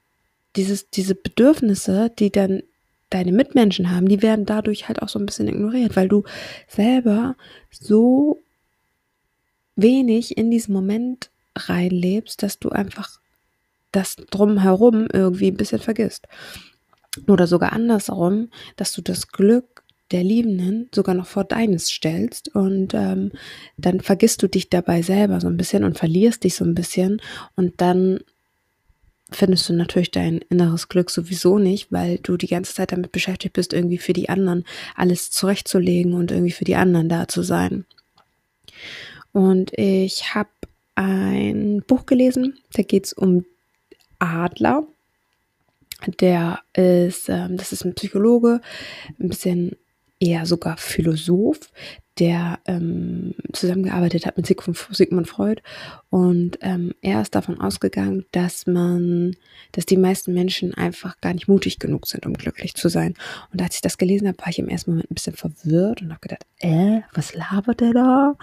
dieses, 0.57 0.91
diese 0.91 1.15
Bedürfnisse, 1.15 2.11
die 2.19 2.31
dann 2.31 2.63
deine 3.11 3.33
Mitmenschen 3.33 3.91
haben, 3.91 4.09
die 4.09 4.23
werden 4.23 4.45
dadurch 4.45 4.89
halt 4.89 5.03
auch 5.03 5.09
so 5.09 5.19
ein 5.19 5.27
bisschen 5.27 5.49
ignoriert, 5.49 5.97
weil 5.97 6.09
du 6.09 6.25
selber 6.67 7.37
so 7.71 8.39
wenig 9.77 10.37
in 10.37 10.51
diesen 10.51 10.75
Moment 10.75 11.31
reinlebst, 11.57 12.43
dass 12.43 12.59
du 12.59 12.71
einfach 12.71 13.21
das 13.93 14.17
drumherum 14.17 15.09
irgendwie 15.13 15.49
ein 15.49 15.57
bisschen 15.57 15.81
vergisst. 15.81 16.27
Oder 17.27 17.47
sogar 17.47 17.73
andersherum, 17.73 18.49
dass 18.77 18.93
du 18.93 19.03
das 19.03 19.29
Glück 19.29 19.83
der 20.11 20.25
Liebenden 20.25 20.89
sogar 20.95 21.15
noch 21.15 21.27
vor 21.27 21.45
deines 21.45 21.91
stellst 21.91 22.55
und 22.55 22.95
ähm, 22.95 23.31
dann 23.77 24.01
vergisst 24.01 24.43
du 24.43 24.49
dich 24.49 24.71
dabei 24.71 25.03
selber 25.03 25.41
so 25.41 25.49
ein 25.49 25.59
bisschen 25.59 25.85
und 25.85 25.99
verlierst 25.99 26.45
dich 26.45 26.55
so 26.55 26.65
ein 26.65 26.75
bisschen 26.75 27.21
und 27.57 27.81
dann 27.81 28.21
findest 29.31 29.69
du 29.69 29.75
natürlich 29.75 30.11
dein 30.11 30.39
inneres 30.49 30.89
Glück 30.89 31.11
sowieso 31.11 31.59
nicht, 31.59 31.93
weil 31.93 32.19
du 32.19 32.37
die 32.37 32.47
ganze 32.47 32.75
Zeit 32.75 32.93
damit 32.93 33.13
beschäftigt 33.13 33.53
bist, 33.53 33.73
irgendwie 33.73 33.99
für 33.99 34.15
die 34.15 34.31
anderen 34.31 34.65
alles 34.95 35.31
zurechtzulegen 35.31 36.15
und 36.15 36.31
irgendwie 36.31 36.53
für 36.53 36.65
die 36.65 36.77
anderen 36.77 37.11
da 37.11 37.29
zu 37.29 37.43
sein. 37.43 37.85
Und 39.33 39.73
ich 39.77 40.35
habe 40.35 40.49
ein 40.95 41.83
Buch 41.87 42.07
gelesen, 42.07 42.59
da 42.73 42.83
geht 42.83 43.07
es 43.07 43.13
um 43.13 43.45
Adler. 44.19 44.87
Der 46.07 46.61
ist, 46.75 47.29
ähm, 47.29 47.57
das 47.57 47.73
ist 47.73 47.85
ein 47.85 47.95
Psychologe, 47.95 48.61
ein 49.19 49.29
bisschen 49.29 49.77
eher 50.21 50.47
sogar 50.47 50.77
Philosoph, 50.77 51.71
der 52.19 52.59
ähm, 52.67 53.35
zusammengearbeitet 53.53 54.27
hat 54.27 54.37
mit 54.37 54.47
Sigmund 54.47 55.29
Freud. 55.29 55.63
Und 56.11 56.59
ähm, 56.63 56.93
er 57.01 57.23
ist 57.23 57.35
davon 57.35 57.61
ausgegangen, 57.61 58.27
dass 58.33 58.67
man, 58.67 59.37
dass 59.73 59.87
die 59.87 59.97
meisten 59.97 60.35
Menschen 60.35 60.75
einfach 60.75 61.21
gar 61.21 61.33
nicht 61.33 61.49
mutig 61.49 61.79
genug 61.79 62.07
sind, 62.07 62.27
um 62.27 62.35
glücklich 62.35 62.75
zu 62.75 62.89
sein. 62.89 63.15
Und 63.53 63.63
als 63.63 63.77
ich 63.77 63.81
das 63.81 63.99
gelesen 63.99 64.27
habe, 64.27 64.39
war 64.39 64.49
ich 64.49 64.59
im 64.59 64.69
ersten 64.69 64.93
Moment 64.93 65.11
ein 65.11 65.15
bisschen 65.15 65.37
verwirrt 65.37 66.03
und 66.03 66.11
habe 66.11 66.21
gedacht, 66.21 66.47
äh, 66.59 67.01
was 67.15 67.35
labert 67.35 67.81
der 67.81 67.93
da? 67.93 68.35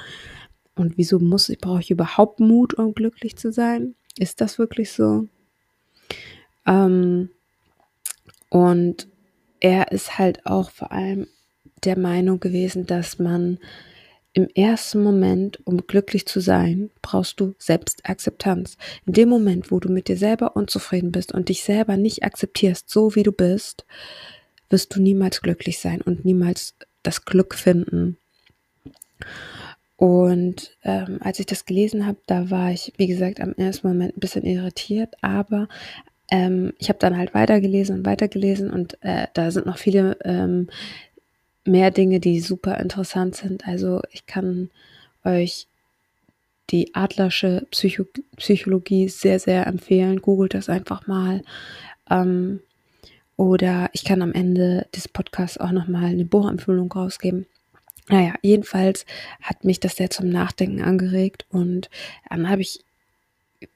Und 0.75 0.97
wieso 0.97 1.19
muss 1.19 1.49
ich, 1.49 1.59
brauche 1.59 1.81
ich 1.81 1.91
überhaupt 1.91 2.39
Mut, 2.39 2.73
um 2.75 2.93
glücklich 2.93 3.37
zu 3.37 3.51
sein? 3.51 3.95
Ist 4.17 4.39
das 4.39 4.57
wirklich 4.57 4.91
so? 4.91 5.27
Ähm, 6.65 7.29
und 8.55 9.09
er 9.59 9.91
ist 9.91 10.17
halt 10.17 10.45
auch 10.45 10.69
vor 10.69 10.93
allem 10.93 11.27
der 11.83 11.99
Meinung 11.99 12.39
gewesen, 12.39 12.85
dass 12.85 13.19
man 13.19 13.59
im 14.31 14.47
ersten 14.47 15.03
Moment, 15.03 15.59
um 15.65 15.85
glücklich 15.87 16.25
zu 16.25 16.39
sein, 16.39 16.89
brauchst 17.01 17.41
du 17.41 17.53
Selbstakzeptanz. 17.59 18.77
In 19.05 19.11
dem 19.11 19.27
Moment, 19.27 19.71
wo 19.71 19.81
du 19.81 19.89
mit 19.91 20.07
dir 20.07 20.15
selber 20.15 20.55
unzufrieden 20.55 21.11
bist 21.11 21.33
und 21.33 21.49
dich 21.49 21.65
selber 21.65 21.97
nicht 21.97 22.23
akzeptierst, 22.23 22.89
so 22.89 23.13
wie 23.13 23.23
du 23.23 23.33
bist, 23.33 23.85
wirst 24.69 24.95
du 24.95 25.01
niemals 25.01 25.41
glücklich 25.41 25.79
sein 25.79 25.99
und 25.99 26.23
niemals 26.23 26.75
das 27.03 27.25
Glück 27.25 27.55
finden. 27.55 28.17
Und 29.97 30.77
ähm, 30.83 31.17
als 31.19 31.39
ich 31.41 31.45
das 31.45 31.65
gelesen 31.65 32.05
habe, 32.05 32.19
da 32.25 32.49
war 32.49 32.71
ich, 32.71 32.93
wie 32.95 33.07
gesagt, 33.07 33.41
am 33.41 33.51
ersten 33.57 33.89
Moment 33.89 34.15
ein 34.15 34.21
bisschen 34.21 34.45
irritiert, 34.45 35.13
aber 35.19 35.67
ähm, 36.31 36.73
ich 36.79 36.89
habe 36.89 36.99
dann 36.99 37.17
halt 37.17 37.33
weitergelesen 37.33 37.99
und 37.99 38.05
weitergelesen 38.05 38.71
und 38.71 38.97
äh, 39.01 39.27
da 39.33 39.51
sind 39.51 39.65
noch 39.65 39.77
viele 39.77 40.17
ähm, 40.23 40.69
mehr 41.65 41.91
Dinge, 41.91 42.19
die 42.19 42.39
super 42.39 42.79
interessant 42.79 43.35
sind. 43.35 43.67
Also 43.67 44.01
ich 44.11 44.25
kann 44.25 44.69
euch 45.23 45.67
die 46.69 46.95
Adlersche 46.95 47.67
Psycho 47.71 48.05
Psychologie 48.37 49.07
sehr, 49.07 49.39
sehr 49.39 49.67
empfehlen. 49.67 50.21
Googelt 50.21 50.53
das 50.53 50.69
einfach 50.69 51.07
mal. 51.07 51.41
Ähm, 52.09 52.59
oder 53.37 53.89
ich 53.93 54.03
kann 54.03 54.21
am 54.21 54.33
Ende 54.33 54.87
des 54.95 55.07
Podcasts 55.07 55.57
auch 55.57 55.71
nochmal 55.71 56.05
eine 56.05 56.25
Buchempfehlung 56.25 56.91
rausgeben. 56.91 57.45
Naja, 58.07 58.35
jedenfalls 58.41 59.05
hat 59.41 59.63
mich 59.63 59.79
das 59.79 59.95
sehr 59.95 60.09
zum 60.09 60.29
Nachdenken 60.29 60.81
angeregt 60.81 61.45
und 61.49 61.89
dann 62.29 62.49
habe 62.49 62.61
ich 62.61 62.85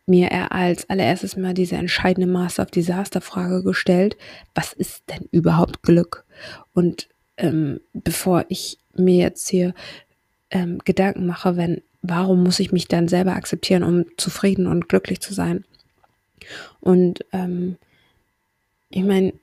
mir 0.05 0.51
als 0.51 0.89
allererstes 0.89 1.37
mal 1.37 1.53
diese 1.53 1.75
entscheidende 1.75 2.27
Master 2.27 2.63
of 2.63 2.71
Disaster 2.71 3.21
Frage 3.21 3.63
gestellt. 3.63 4.17
Was 4.55 4.73
ist 4.73 5.03
denn 5.09 5.27
überhaupt 5.31 5.83
Glück? 5.83 6.25
Und 6.73 7.09
ähm, 7.37 7.79
bevor 7.93 8.45
ich 8.49 8.77
mir 8.95 9.17
jetzt 9.17 9.47
hier 9.49 9.73
ähm, 10.51 10.79
Gedanken 10.83 11.25
mache, 11.25 11.57
wenn, 11.57 11.81
warum 12.01 12.43
muss 12.43 12.59
ich 12.59 12.71
mich 12.71 12.87
dann 12.87 13.07
selber 13.07 13.35
akzeptieren, 13.35 13.83
um 13.83 14.05
zufrieden 14.17 14.67
und 14.67 14.89
glücklich 14.89 15.21
zu 15.21 15.33
sein? 15.33 15.65
Und 16.79 17.25
ähm, 17.31 17.77
ich 18.89 19.03
meine, 19.03 19.33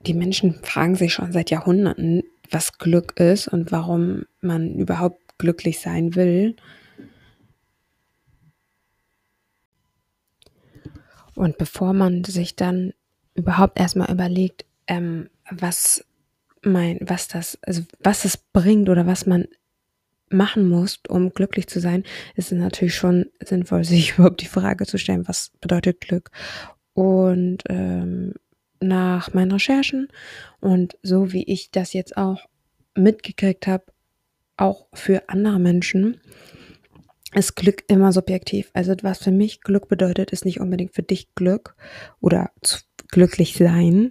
die 0.00 0.14
Menschen 0.14 0.54
fragen 0.62 0.96
sich 0.96 1.12
schon 1.12 1.32
seit 1.32 1.50
Jahrhunderten, 1.50 2.24
was 2.50 2.78
Glück 2.78 3.18
ist 3.18 3.48
und 3.48 3.72
warum 3.72 4.24
man 4.40 4.74
überhaupt 4.74 5.20
glücklich 5.38 5.80
sein 5.80 6.14
will. 6.14 6.56
Und 11.42 11.58
bevor 11.58 11.92
man 11.92 12.22
sich 12.22 12.54
dann 12.54 12.92
überhaupt 13.34 13.80
erstmal 13.80 14.12
überlegt, 14.12 14.64
ähm, 14.86 15.28
was 15.50 16.04
mein, 16.62 16.98
was 17.00 17.26
das, 17.26 17.58
also 17.62 17.82
was 17.98 18.24
es 18.24 18.36
bringt 18.36 18.88
oder 18.88 19.08
was 19.08 19.26
man 19.26 19.48
machen 20.30 20.68
muss, 20.68 21.00
um 21.08 21.30
glücklich 21.30 21.66
zu 21.66 21.80
sein, 21.80 22.04
ist 22.36 22.52
es 22.52 22.58
natürlich 22.58 22.94
schon 22.94 23.26
sinnvoll, 23.42 23.82
sich 23.84 24.12
überhaupt 24.12 24.40
die 24.40 24.46
Frage 24.46 24.86
zu 24.86 24.98
stellen, 24.98 25.26
was 25.26 25.50
bedeutet 25.60 26.00
Glück. 26.00 26.30
Und 26.94 27.64
ähm, 27.68 28.34
nach 28.78 29.34
meinen 29.34 29.50
Recherchen 29.50 30.06
und 30.60 30.96
so 31.02 31.32
wie 31.32 31.42
ich 31.42 31.72
das 31.72 31.92
jetzt 31.92 32.16
auch 32.16 32.46
mitgekriegt 32.94 33.66
habe, 33.66 33.86
auch 34.56 34.86
für 34.94 35.28
andere 35.28 35.58
Menschen, 35.58 36.20
ist 37.34 37.56
Glück 37.56 37.84
immer 37.88 38.12
subjektiv. 38.12 38.70
Also 38.74 38.94
was 39.02 39.18
für 39.18 39.30
mich 39.30 39.60
Glück 39.60 39.88
bedeutet, 39.88 40.30
ist 40.32 40.44
nicht 40.44 40.60
unbedingt 40.60 40.94
für 40.94 41.02
dich 41.02 41.34
Glück 41.34 41.74
oder 42.20 42.50
glücklich 43.08 43.54
sein 43.54 44.10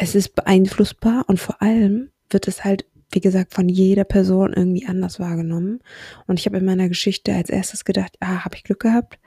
es 0.00 0.14
ist 0.14 0.34
beeinflussbar 0.34 1.24
und 1.28 1.38
vor 1.38 1.60
allem 1.60 2.10
wird 2.30 2.48
es 2.48 2.64
halt, 2.64 2.86
wie 3.12 3.20
gesagt, 3.20 3.52
von 3.52 3.68
jeder 3.68 4.04
Person 4.04 4.54
irgendwie 4.54 4.86
anders 4.86 5.20
wahrgenommen. 5.20 5.80
Und 6.26 6.40
ich 6.40 6.46
habe 6.46 6.56
in 6.56 6.64
meiner 6.64 6.88
Geschichte 6.88 7.34
als 7.34 7.50
erstes 7.50 7.84
gedacht, 7.84 8.16
ah, 8.20 8.44
habe 8.46 8.56
ich 8.56 8.64
Glück 8.64 8.80
gehabt? 8.80 9.18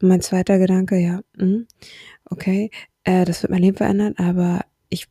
Und 0.00 0.08
mein 0.08 0.22
zweiter 0.22 0.58
Gedanke, 0.58 0.96
ja, 0.96 1.20
mh, 1.36 1.44
hm, 1.44 1.66
okay, 2.24 2.70
äh, 3.04 3.26
das 3.26 3.42
wird 3.42 3.50
mein 3.50 3.60
Leben 3.60 3.76
verändern, 3.76 4.14
aber 4.16 4.64
ich 4.88 5.08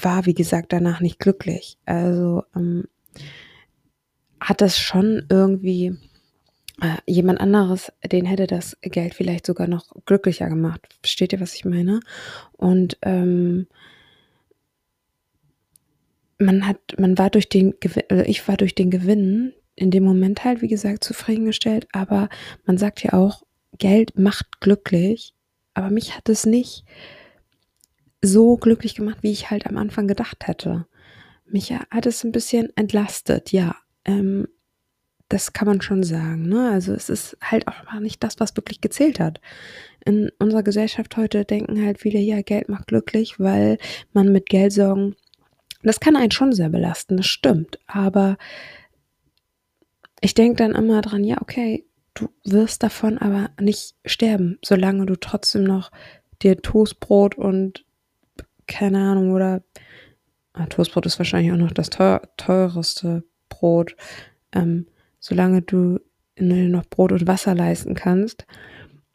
war, 0.00 0.26
wie 0.26 0.34
gesagt, 0.34 0.72
danach 0.72 1.00
nicht 1.00 1.18
glücklich. 1.18 1.76
Also 1.84 2.44
ähm, 2.54 2.84
hat 4.38 4.60
das 4.60 4.78
schon 4.78 5.26
irgendwie 5.28 5.96
äh, 6.80 6.96
jemand 7.06 7.40
anderes, 7.40 7.92
den 8.04 8.24
hätte 8.24 8.46
das 8.46 8.76
Geld 8.82 9.14
vielleicht 9.14 9.46
sogar 9.46 9.66
noch 9.66 9.92
glücklicher 10.06 10.48
gemacht. 10.48 10.80
Versteht 11.00 11.32
ihr, 11.32 11.40
was 11.40 11.54
ich 11.54 11.64
meine? 11.64 12.00
Und 12.52 12.98
ähm, 13.02 13.66
man 16.38 16.66
hat, 16.66 16.78
man 16.98 17.18
war 17.18 17.30
durch 17.30 17.48
den 17.48 17.74
also 18.08 18.24
ich 18.24 18.46
war 18.48 18.56
durch 18.56 18.74
den 18.74 18.90
Gewinn 18.90 19.52
in 19.74 19.90
dem 19.90 20.04
Moment 20.04 20.44
halt, 20.44 20.60
wie 20.60 20.68
gesagt, 20.68 21.04
zufriedengestellt, 21.04 21.88
aber 21.92 22.28
man 22.66 22.78
sagt 22.78 23.02
ja 23.02 23.14
auch, 23.14 23.42
Geld 23.78 24.18
macht 24.18 24.60
glücklich, 24.60 25.34
aber 25.74 25.90
mich 25.90 26.16
hat 26.16 26.28
es 26.28 26.44
nicht 26.44 26.84
so 28.20 28.56
glücklich 28.56 28.94
gemacht, 28.94 29.18
wie 29.22 29.32
ich 29.32 29.50
halt 29.50 29.66
am 29.66 29.78
Anfang 29.78 30.06
gedacht 30.06 30.46
hätte. 30.46 30.86
Mich 31.46 31.72
hat 31.72 32.06
es 32.06 32.22
ein 32.22 32.32
bisschen 32.32 32.68
entlastet, 32.76 33.50
ja. 33.52 33.74
Ähm, 34.04 34.46
das 35.32 35.52
kann 35.52 35.66
man 35.66 35.80
schon 35.80 36.02
sagen. 36.02 36.48
Ne? 36.48 36.70
Also 36.70 36.92
es 36.92 37.08
ist 37.08 37.36
halt 37.42 37.66
auch 37.68 38.00
nicht 38.00 38.22
das, 38.22 38.40
was 38.40 38.56
wirklich 38.56 38.80
gezählt 38.80 39.20
hat. 39.20 39.40
In 40.04 40.30
unserer 40.38 40.62
Gesellschaft 40.62 41.16
heute 41.16 41.44
denken 41.44 41.84
halt 41.84 42.00
viele, 42.00 42.18
ja, 42.18 42.42
Geld 42.42 42.68
macht 42.68 42.88
glücklich, 42.88 43.38
weil 43.38 43.78
man 44.12 44.32
mit 44.32 44.48
Geldsorgen 44.48 45.14
das 45.82 46.00
kann 46.00 46.16
einen 46.16 46.30
schon 46.30 46.52
sehr 46.52 46.68
belasten, 46.68 47.16
das 47.16 47.26
stimmt. 47.26 47.78
Aber 47.86 48.38
ich 50.20 50.34
denke 50.34 50.56
dann 50.56 50.74
immer 50.74 51.00
dran, 51.02 51.24
ja, 51.24 51.40
okay, 51.40 51.84
du 52.14 52.28
wirst 52.44 52.82
davon 52.82 53.18
aber 53.18 53.50
nicht 53.60 53.94
sterben, 54.04 54.58
solange 54.64 55.06
du 55.06 55.16
trotzdem 55.16 55.64
noch 55.64 55.90
dir 56.42 56.60
Toastbrot 56.60 57.36
und 57.36 57.84
keine 58.66 58.98
Ahnung, 58.98 59.32
oder 59.32 59.62
ah, 60.52 60.66
Toastbrot 60.66 61.06
ist 61.06 61.18
wahrscheinlich 61.18 61.52
auch 61.52 61.56
noch 61.56 61.72
das 61.72 61.90
teuer, 61.90 62.22
teureste 62.36 63.24
Brot. 63.48 63.96
Ähm, 64.52 64.86
solange 65.22 65.62
du 65.62 66.00
noch 66.38 66.84
Brot 66.86 67.12
und 67.12 67.26
Wasser 67.26 67.54
leisten 67.54 67.94
kannst, 67.94 68.44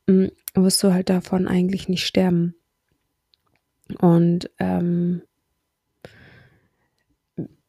mm, 0.07 0.27
wirst 0.55 0.81
du 0.81 0.93
halt 0.93 1.09
davon 1.09 1.47
eigentlich 1.47 1.89
nicht 1.89 2.07
sterben. 2.07 2.55
Und 3.99 4.49
ähm, 4.57 5.21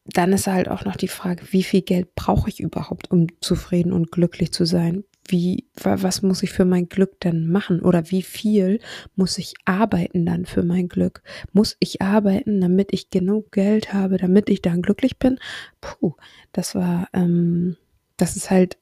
dann 0.05 0.33
ist 0.33 0.47
halt 0.47 0.69
auch 0.69 0.85
noch 0.85 0.95
die 0.95 1.07
Frage, 1.07 1.43
wie 1.51 1.63
viel 1.63 1.81
Geld 1.81 2.15
brauche 2.15 2.49
ich 2.49 2.59
überhaupt, 2.59 3.11
um 3.11 3.27
zufrieden 3.41 3.91
und 3.91 4.11
glücklich 4.11 4.51
zu 4.51 4.65
sein? 4.65 5.03
Wie, 5.27 5.67
was 5.75 6.23
muss 6.23 6.41
ich 6.41 6.51
für 6.51 6.65
mein 6.65 6.89
Glück 6.89 7.19
denn 7.19 7.51
machen? 7.51 7.81
Oder 7.81 8.09
wie 8.09 8.23
viel 8.23 8.79
muss 9.15 9.37
ich 9.37 9.53
arbeiten 9.65 10.25
dann 10.25 10.45
für 10.45 10.63
mein 10.63 10.87
Glück? 10.87 11.21
Muss 11.53 11.77
ich 11.79 12.01
arbeiten, 12.01 12.61
damit 12.61 12.93
ich 12.93 13.11
genug 13.11 13.51
Geld 13.51 13.93
habe, 13.93 14.17
damit 14.17 14.49
ich 14.49 14.63
dann 14.63 14.81
glücklich 14.81 15.19
bin? 15.19 15.37
Puh, 15.81 16.15
das 16.51 16.73
war, 16.73 17.09
ähm, 17.13 17.75
das 18.21 18.35
ist 18.35 18.49
halt 18.49 18.77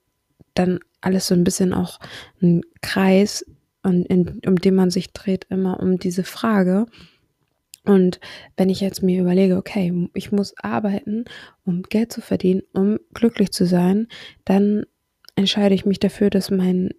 dann 0.53 0.79
alles 1.01 1.27
so 1.27 1.36
ein 1.36 1.44
bisschen 1.44 1.74
auch 1.74 2.00
ein 2.41 2.62
Kreis, 2.82 3.46
und 3.88 4.06
in, 4.08 4.41
um 4.46 4.58
den 4.58 4.75
man 4.75 4.89
sich 4.91 5.13
dreht, 5.13 5.46
immer 5.50 5.79
um 5.79 5.98
diese 5.98 6.25
Frage. 6.25 6.88
Und 7.86 8.20
wenn 8.58 8.70
ich 8.70 8.82
jetzt 8.82 9.01
mir 9.01 9.22
überlege, 9.22 9.56
okay, 9.56 10.10
ich 10.13 10.32
muss 10.34 10.53
arbeiten, 10.58 11.24
um 11.63 11.84
Geld 11.84 12.12
zu 12.12 12.20
verdienen, 12.20 12.63
um 12.74 13.00
glücklich 13.13 13.51
zu 13.53 13.65
sein, 13.65 14.08
dann 14.44 14.86
entscheide 15.36 15.74
ich 15.74 15.86
mich 15.86 16.00
dafür, 16.00 16.29
dass 16.29 16.51
mein 16.51 16.89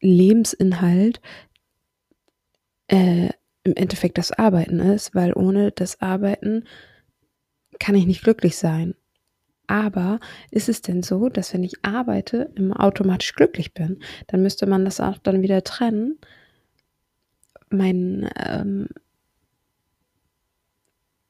Lebensinhalt 0.00 1.20
äh, 2.88 3.28
im 3.64 3.74
Endeffekt 3.74 4.16
das 4.16 4.32
Arbeiten 4.32 4.80
ist, 4.80 5.14
weil 5.14 5.34
ohne 5.34 5.72
das 5.72 6.00
Arbeiten 6.00 6.64
kann 7.78 7.94
ich 7.94 8.06
nicht 8.06 8.22
glücklich 8.22 8.56
sein. 8.56 8.94
Aber 9.70 10.18
ist 10.50 10.68
es 10.68 10.82
denn 10.82 11.04
so, 11.04 11.28
dass 11.28 11.54
wenn 11.54 11.62
ich 11.62 11.84
arbeite, 11.84 12.50
immer 12.56 12.80
automatisch 12.80 13.34
glücklich 13.34 13.72
bin? 13.72 14.02
Dann 14.26 14.42
müsste 14.42 14.66
man 14.66 14.84
das 14.84 14.98
auch 14.98 15.18
dann 15.18 15.42
wieder 15.42 15.62
trennen. 15.62 16.18
Mein, 17.70 18.28
ähm, 18.36 18.88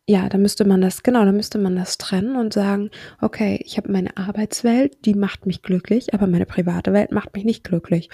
ja, 0.09 0.31
da 0.31 0.39
müsste 0.39 0.65
man 0.65 0.81
das, 0.81 1.03
genau, 1.03 1.27
da 1.27 1.33
müsste 1.33 1.59
man 1.59 1.77
das 1.77 1.99
trennen 1.99 2.37
und 2.37 2.55
sagen, 2.55 2.89
okay, 3.21 3.61
ich 3.63 3.77
habe 3.77 3.93
meine 3.93 4.17
Arbeitswelt, 4.17 5.05
die 5.05 5.15
macht 5.15 5.45
mich 5.45 5.61
glücklich, 5.61 6.15
aber 6.15 6.27
meine 6.27 6.47
private 6.47 6.95
Welt 6.95 7.13
macht 7.13 7.35
mich 7.35 7.45
nicht 7.45 7.63
glücklich. 7.63 8.09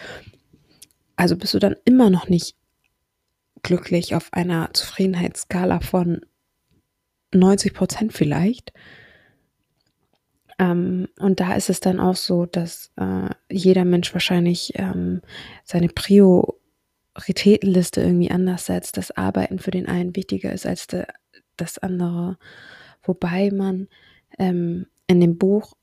Also 1.15 1.37
bist 1.37 1.55
du 1.55 1.61
dann 1.61 1.77
immer 1.85 2.11
noch 2.11 2.29
nicht 2.29 2.57
glücklich 3.63 4.17
auf 4.17 4.33
einer 4.33 4.71
Zufriedenheitsskala 4.73 5.79
von 5.79 6.27
90 7.33 7.75
Prozent 7.75 8.13
vielleicht. 8.13 8.73
Ähm, 10.59 11.09
und 11.19 11.41
da 11.41 11.55
ist 11.55 11.71
es 11.71 11.81
dann 11.81 12.01
auch 12.01 12.17
so, 12.17 12.47
dass 12.47 12.91
äh, 12.97 13.29
jeder 13.51 13.85
Mensch 13.85 14.13
wahrscheinlich 14.15 14.73
ähm, 14.77 15.21
seine 15.65 15.89
Prioritätenliste 15.89 18.01
irgendwie 18.01 18.31
anders 18.31 18.67
setzt, 18.67 18.97
dass 18.97 19.17
Arbeiten 19.17 19.59
für 19.59 19.71
den 19.71 19.87
einen 19.87 20.17
wichtiger 20.17 20.53
ist 20.53 20.67
als 20.67 20.87
de, 20.87 21.05
das 21.57 21.79
andere. 21.79 22.39
Wobei 23.03 23.51
man 23.51 23.89
ähm, 24.39 24.87
in 25.07 25.21
dem 25.21 25.39
Buch, 25.39 25.75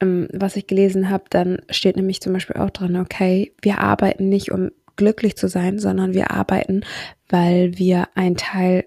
ähm, 0.00 0.28
was 0.32 0.56
ich 0.56 0.66
gelesen 0.66 1.10
habe, 1.10 1.24
dann 1.30 1.62
steht 1.70 1.96
nämlich 1.96 2.20
zum 2.20 2.32
Beispiel 2.32 2.56
auch 2.56 2.70
drin, 2.70 2.96
okay, 2.96 3.54
wir 3.62 3.78
arbeiten 3.78 4.28
nicht, 4.28 4.50
um 4.50 4.70
glücklich 4.96 5.36
zu 5.36 5.48
sein, 5.48 5.78
sondern 5.78 6.14
wir 6.14 6.30
arbeiten, 6.30 6.82
weil 7.28 7.78
wir 7.78 8.08
ein 8.14 8.36
Teil 8.36 8.86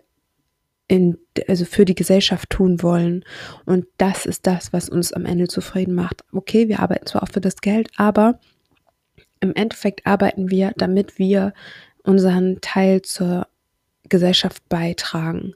in, 0.87 1.17
also 1.47 1.65
für 1.65 1.85
die 1.85 1.95
Gesellschaft 1.95 2.49
tun 2.49 2.81
wollen. 2.81 3.25
Und 3.65 3.85
das 3.97 4.25
ist 4.25 4.47
das, 4.47 4.71
was 4.73 4.89
uns 4.89 5.13
am 5.13 5.25
Ende 5.25 5.47
zufrieden 5.47 5.95
macht. 5.95 6.23
Okay, 6.31 6.67
wir 6.67 6.79
arbeiten 6.79 7.07
zwar 7.07 7.23
auch 7.23 7.31
für 7.31 7.41
das 7.41 7.57
Geld, 7.57 7.89
aber 7.97 8.39
im 9.39 9.53
Endeffekt 9.53 10.05
arbeiten 10.05 10.49
wir, 10.49 10.73
damit 10.77 11.19
wir 11.19 11.53
unseren 12.03 12.61
Teil 12.61 13.01
zur 13.01 13.47
Gesellschaft 14.09 14.67
beitragen. 14.69 15.53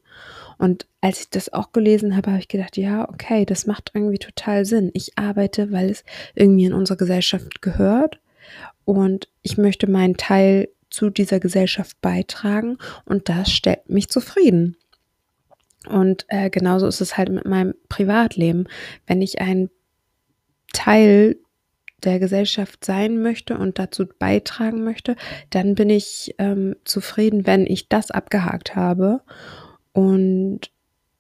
Und 0.58 0.86
als 1.00 1.22
ich 1.22 1.30
das 1.30 1.52
auch 1.52 1.72
gelesen 1.72 2.16
habe, 2.16 2.32
habe 2.32 2.40
ich 2.40 2.48
gedacht, 2.48 2.78
ja, 2.78 3.10
okay, 3.10 3.46
das 3.46 3.66
macht 3.66 3.92
irgendwie 3.96 4.20
total 4.20 4.66
Sinn. 4.66 4.92
Ich 4.94 5.18
arbeite, 5.18 5.72
weil 5.72 5.90
es 5.90 6.04
irgendwie 6.36 6.66
in 6.66 6.74
unsere 6.74 6.98
Gesellschaft 6.98 7.62
gehört 7.62 8.20
und 8.86 9.28
ich 9.42 9.58
möchte 9.58 9.90
meinen 9.90 10.18
Teil 10.18 10.70
zu 10.90 11.10
dieser 11.10 11.40
Gesellschaft 11.40 12.00
beitragen 12.02 12.78
und 13.06 13.30
das 13.30 13.52
stellt 13.52 13.90
mich 13.90 14.10
zufrieden. 14.10 14.76
Und 15.88 16.26
äh, 16.28 16.50
genauso 16.50 16.88
ist 16.88 17.02
es 17.02 17.18
halt 17.18 17.30
mit 17.30 17.46
meinem 17.46 17.74
Privatleben. 17.90 18.68
Wenn 19.08 19.22
ich 19.22 19.42
ein 19.42 19.70
Teil 20.74 21.38
der 22.04 22.20
Gesellschaft 22.20 22.84
sein 22.84 23.22
möchte 23.22 23.58
und 23.58 23.80
dazu 23.80 24.06
beitragen 24.08 24.84
möchte, 24.84 25.16
dann 25.50 25.76
bin 25.76 25.90
ich 25.90 26.36
ähm, 26.38 26.76
zufrieden, 26.84 27.46
wenn 27.46 27.66
ich 27.66 27.90
das 27.90 28.12
abgehakt 28.12 28.76
habe. 28.76 29.22
Und 29.94 30.72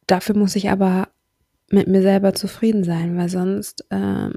dafür 0.08 0.36
muss 0.36 0.56
ich 0.56 0.69
aber 0.69 1.10
mit 1.69 1.88
mir 1.88 2.02
selber 2.02 2.34
zufrieden 2.34 2.84
sein, 2.84 3.17
weil 3.17 3.30
sonst 3.30 3.86
ähm, 3.91 4.34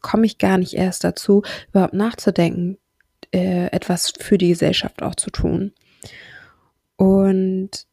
komme 0.00 0.26
ich 0.26 0.38
gar 0.38 0.58
nicht 0.58 0.74
erst 0.74 1.04
dazu, 1.04 1.42
überhaupt 1.70 1.94
nachzudenken, 1.94 2.78
äh, 3.32 3.66
etwas 3.66 4.12
für 4.18 4.38
die 4.38 4.48
Gesellschaft 4.48 5.02
auch 5.02 5.14
zu 5.14 5.30
tun. 5.30 5.72
Und 6.96 7.86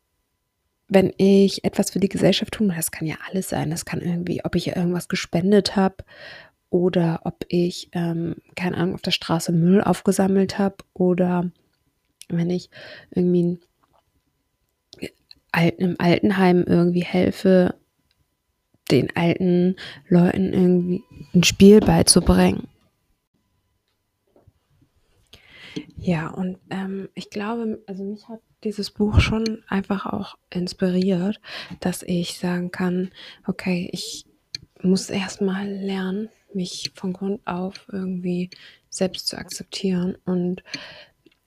wenn 0.89 1.13
ich 1.17 1.63
etwas 1.63 1.91
für 1.91 1.99
die 1.99 2.09
Gesellschaft 2.09 2.53
tue, 2.53 2.67
das 2.75 2.91
kann 2.91 3.07
ja 3.07 3.15
alles 3.29 3.49
sein, 3.49 3.69
das 3.69 3.85
kann 3.85 4.01
irgendwie, 4.01 4.43
ob 4.43 4.55
ich 4.55 4.67
irgendwas 4.75 5.07
gespendet 5.07 5.75
habe 5.75 6.03
oder 6.71 7.21
ob 7.23 7.45
ich, 7.47 7.89
ähm, 7.93 8.35
keine 8.55 8.77
Ahnung, 8.77 8.95
auf 8.95 9.01
der 9.01 9.11
Straße 9.11 9.51
Müll 9.51 9.81
aufgesammelt 9.81 10.57
habe 10.57 10.77
oder 10.93 11.49
wenn 12.27 12.49
ich 12.49 12.69
irgendwie 13.11 13.59
im 15.77 15.95
Altenheim 15.99 16.63
irgendwie 16.67 17.03
helfe, 17.03 17.75
den 18.91 19.15
alten 19.15 19.75
Leuten 20.07 20.53
irgendwie 20.53 21.03
ein 21.33 21.43
Spiel 21.43 21.79
beizubringen. 21.79 22.67
Ja, 25.97 26.29
und 26.29 26.57
ähm, 26.69 27.09
ich 27.13 27.29
glaube, 27.29 27.81
also 27.87 28.03
mich 28.03 28.27
hat 28.27 28.39
dieses 28.63 28.91
Buch 28.91 29.19
schon 29.19 29.63
einfach 29.67 30.05
auch 30.05 30.37
inspiriert, 30.49 31.39
dass 31.79 32.03
ich 32.03 32.37
sagen 32.39 32.71
kann, 32.71 33.11
okay, 33.47 33.89
ich 33.93 34.25
muss 34.81 35.09
erstmal 35.09 35.67
lernen, 35.67 36.29
mich 36.53 36.91
von 36.95 37.13
Grund 37.13 37.45
auf 37.45 37.87
irgendwie 37.91 38.49
selbst 38.89 39.27
zu 39.27 39.37
akzeptieren 39.37 40.17
und 40.25 40.63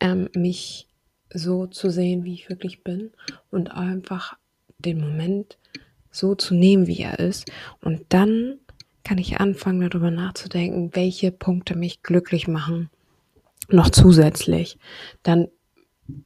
ähm, 0.00 0.28
mich 0.34 0.88
so 1.32 1.66
zu 1.66 1.90
sehen, 1.90 2.24
wie 2.24 2.34
ich 2.34 2.48
wirklich 2.48 2.84
bin 2.84 3.10
und 3.50 3.70
einfach 3.72 4.36
den 4.78 5.00
Moment 5.00 5.58
so 6.10 6.34
zu 6.34 6.54
nehmen, 6.54 6.86
wie 6.86 7.00
er 7.00 7.18
ist. 7.18 7.50
Und 7.80 8.04
dann 8.10 8.58
kann 9.04 9.18
ich 9.18 9.40
anfangen, 9.40 9.88
darüber 9.88 10.10
nachzudenken, 10.10 10.90
welche 10.92 11.32
Punkte 11.32 11.74
mich 11.74 12.02
glücklich 12.02 12.46
machen. 12.46 12.90
Noch 13.68 13.90
zusätzlich. 13.90 14.78
Dann 15.22 15.48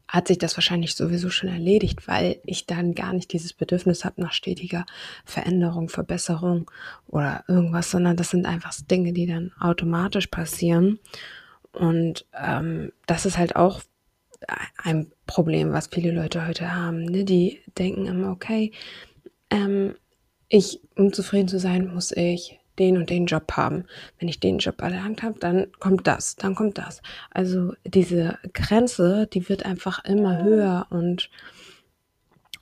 hat 0.09 0.29
sich 0.29 0.39
das 0.39 0.57
wahrscheinlich 0.57 0.95
sowieso 0.95 1.31
schon 1.31 1.49
erledigt, 1.49 2.09
weil 2.09 2.41
ich 2.45 2.67
dann 2.67 2.95
gar 2.95 3.13
nicht 3.13 3.33
dieses 3.33 3.53
Bedürfnis 3.53 4.05
habe 4.05 4.21
nach 4.21 4.33
stetiger 4.33 4.87
Veränderung, 5.25 5.89
Verbesserung 5.89 6.71
oder 7.07 7.45
irgendwas, 7.47 7.91
sondern 7.91 8.17
das 8.17 8.31
sind 8.31 8.47
einfach 8.47 8.75
Dinge, 8.91 9.13
die 9.13 9.27
dann 9.27 9.53
automatisch 9.61 10.29
passieren. 10.29 10.99
Und 11.73 12.27
ähm, 12.33 12.93
das 13.07 13.27
ist 13.27 13.37
halt 13.39 13.55
auch 13.57 13.83
ein 14.83 15.13
Problem, 15.27 15.73
was 15.73 15.89
viele 15.89 16.13
Leute 16.13 16.47
heute 16.47 16.75
haben. 16.75 17.05
Ne? 17.05 17.25
Die 17.25 17.61
denken 17.79 18.07
immer, 18.07 18.31
okay, 18.31 18.73
ähm, 19.51 19.95
ich, 20.49 20.81
um 20.97 21.13
zufrieden 21.13 21.49
zu 21.49 21.59
sein, 21.59 21.93
muss 21.93 22.13
ich 22.13 22.59
den 22.79 22.97
und 22.97 23.11
den 23.11 23.27
Job 23.27 23.53
haben. 23.53 23.85
Wenn 24.19 24.29
ich 24.29 24.41
den 24.41 24.59
Job 24.59 24.81
erlangt 24.83 25.23
habe, 25.23 25.39
dann 25.39 25.69
kommt 25.79 26.07
das, 26.07 26.37
dann 26.37 26.55
kommt 26.55 26.79
das. 26.79 27.03
Also 27.31 27.75
diese 27.85 28.39
Grenze, 28.53 29.27
die 29.33 29.49
wird 29.49 29.65
einfach 29.65 30.05
immer 30.05 30.43
höher 30.43 30.87
und 30.91 31.31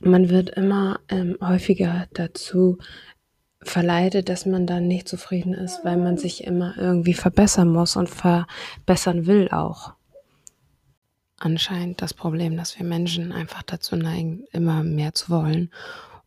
man 0.01 0.29
wird 0.29 0.51
immer 0.51 1.01
ähm, 1.09 1.37
häufiger 1.41 2.07
dazu 2.13 2.79
verleitet, 3.63 4.29
dass 4.29 4.47
man 4.47 4.67
dann 4.67 4.87
nicht 4.87 5.09
zufrieden 5.09 5.55
ist, 5.55 5.85
weil 5.85 5.97
man 5.97 6.19
sich 6.19 6.45
immer 6.45 6.77
irgendwie 6.77 7.15
verbessern 7.15 7.69
muss 7.69 7.97
und 7.97 8.09
verbessern 8.11 9.27
will 9.27 9.49
auch. 9.51 9.95
Anscheinend 11.39 12.01
das 12.01 12.15
Problem, 12.15 12.57
dass 12.57 12.79
wir 12.79 12.87
Menschen 12.87 13.33
einfach 13.33 13.63
dazu 13.63 13.97
neigen, 13.97 14.45
immer 14.53 14.83
mehr 14.83 15.15
zu 15.15 15.31
wollen 15.31 15.71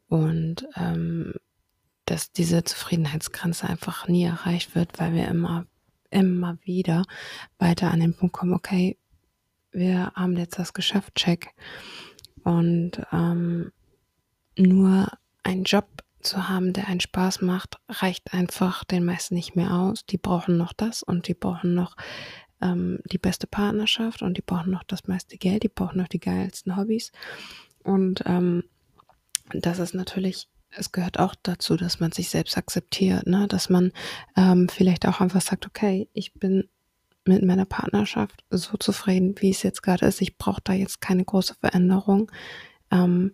und 0.10 0.68
ähm, 0.76 1.34
dass 2.08 2.32
diese 2.32 2.64
Zufriedenheitsgrenze 2.64 3.68
einfach 3.68 4.08
nie 4.08 4.24
erreicht 4.24 4.76
wird, 4.76 4.98
weil 5.00 5.14
wir 5.14 5.28
immer, 5.28 5.66
immer 6.10 6.58
wieder 6.64 7.04
weiter 7.60 7.92
an 7.92 8.00
den 8.00 8.16
Punkt 8.16 8.34
kommen, 8.34 8.54
okay, 8.54 8.98
wir 9.72 10.12
haben 10.16 10.36
jetzt 10.38 10.58
das 10.58 10.74
geschafft, 10.74 11.16
check. 11.16 11.50
Und 12.44 13.02
ähm, 13.12 13.72
nur 14.58 15.12
einen 15.44 15.66
Job 15.66 16.04
zu 16.22 16.48
haben, 16.48 16.74
der 16.74 16.88
einen 16.88 17.02
Spaß 17.02 17.42
macht, 17.42 17.78
reicht 17.90 18.34
einfach 18.34 18.84
den 18.86 19.06
meisten 19.06 19.36
nicht 19.36 19.56
mehr 19.56 19.74
aus. 19.74 20.06
Die 20.06 20.18
brauchen 20.18 20.58
noch 20.58 20.74
das 20.74 21.04
und 21.04 21.28
die 21.28 21.34
brauchen 21.34 21.76
noch 21.76 21.96
ähm, 22.62 23.00
die 23.12 23.18
beste 23.18 23.48
Partnerschaft 23.48 24.22
und 24.22 24.38
die 24.38 24.42
brauchen 24.42 24.72
noch 24.72 24.84
das 24.84 25.08
meiste 25.08 25.38
Geld, 25.38 25.64
die 25.64 25.70
brauchen 25.70 25.98
noch 25.98 26.08
die 26.08 26.20
geilsten 26.20 26.78
Hobbys. 26.78 27.12
Und 27.84 28.24
ähm, 28.26 28.64
das 29.52 29.80
ist 29.80 29.94
natürlich 29.94 30.48
es 30.80 30.92
gehört 30.92 31.20
auch 31.20 31.36
dazu, 31.44 31.76
dass 31.76 32.00
man 32.00 32.12
sich 32.12 32.30
selbst 32.30 32.58
akzeptiert, 32.58 33.28
ne? 33.28 33.48
dass 33.48 33.70
man 33.70 33.92
ähm, 34.36 34.70
vielleicht 34.70 35.08
auch 35.08 35.22
einfach 35.22 35.42
sagt, 35.42 35.66
okay, 35.66 36.10
ich 36.14 36.34
bin 36.34 36.70
mit 37.26 37.44
meiner 37.44 37.66
Partnerschaft 37.66 38.46
so 38.50 38.78
zufrieden, 38.78 39.36
wie 39.40 39.50
es 39.50 39.64
jetzt 39.64 39.84
gerade 39.84 40.06
ist. 40.06 40.22
Ich 40.22 40.38
brauche 40.38 40.62
da 40.64 40.74
jetzt 40.74 41.02
keine 41.02 41.26
große 41.26 41.56
Veränderung. 41.60 42.32
Ähm, 42.92 43.34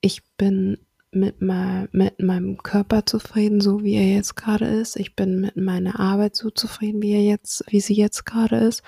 ich 0.00 0.22
bin 0.36 0.78
mit, 1.10 1.40
mein, 1.40 1.88
mit 1.92 2.20
meinem 2.20 2.58
Körper 2.58 3.06
zufrieden, 3.06 3.60
so 3.60 3.82
wie 3.82 3.94
er 3.94 4.14
jetzt 4.14 4.36
gerade 4.36 4.66
ist. 4.66 4.96
Ich 4.96 5.16
bin 5.16 5.40
mit 5.40 5.56
meiner 5.56 5.98
Arbeit 5.98 6.36
so 6.36 6.50
zufrieden, 6.50 7.02
wie 7.02 7.12
er 7.12 7.22
jetzt, 7.22 7.64
wie 7.68 7.80
sie 7.80 7.94
jetzt 7.94 8.24
gerade 8.26 8.56
ist. 8.56 8.82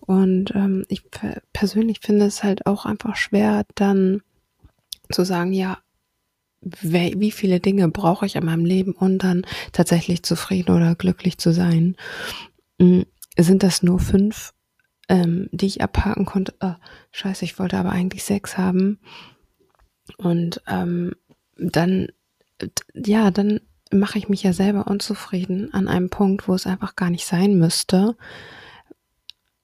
Und 0.00 0.54
ähm, 0.54 0.84
ich 0.88 1.02
persönlich 1.52 2.00
finde 2.00 2.26
es 2.26 2.42
halt 2.42 2.66
auch 2.66 2.86
einfach 2.86 3.16
schwer, 3.16 3.64
dann 3.74 4.22
zu 5.12 5.24
sagen, 5.24 5.52
ja, 5.52 5.78
wie 6.62 7.30
viele 7.30 7.60
Dinge 7.60 7.88
brauche 7.88 8.26
ich 8.26 8.36
in 8.36 8.44
meinem 8.44 8.64
Leben, 8.64 8.92
um 8.92 9.18
dann 9.18 9.46
tatsächlich 9.72 10.22
zufrieden 10.22 10.74
oder 10.74 10.94
glücklich 10.94 11.38
zu 11.38 11.52
sein. 11.52 11.96
Hm, 12.78 13.06
sind 13.38 13.62
das 13.62 13.82
nur 13.82 13.98
fünf, 13.98 14.52
ähm, 15.08 15.48
die 15.52 15.66
ich 15.66 15.82
abhaken 15.82 16.26
konnte? 16.26 16.54
Oh, 16.60 16.74
scheiße, 17.12 17.44
ich 17.44 17.58
wollte 17.58 17.78
aber 17.78 17.90
eigentlich 17.90 18.24
sechs 18.24 18.58
haben. 18.58 18.98
Und 20.18 20.60
ähm, 20.66 21.14
dann, 21.56 22.08
ja, 22.94 23.30
dann 23.30 23.60
mache 23.92 24.18
ich 24.18 24.28
mich 24.28 24.42
ja 24.42 24.52
selber 24.52 24.86
unzufrieden 24.86 25.72
an 25.72 25.88
einem 25.88 26.10
Punkt, 26.10 26.46
wo 26.46 26.54
es 26.54 26.66
einfach 26.66 26.94
gar 26.94 27.10
nicht 27.10 27.26
sein 27.26 27.58
müsste. 27.58 28.16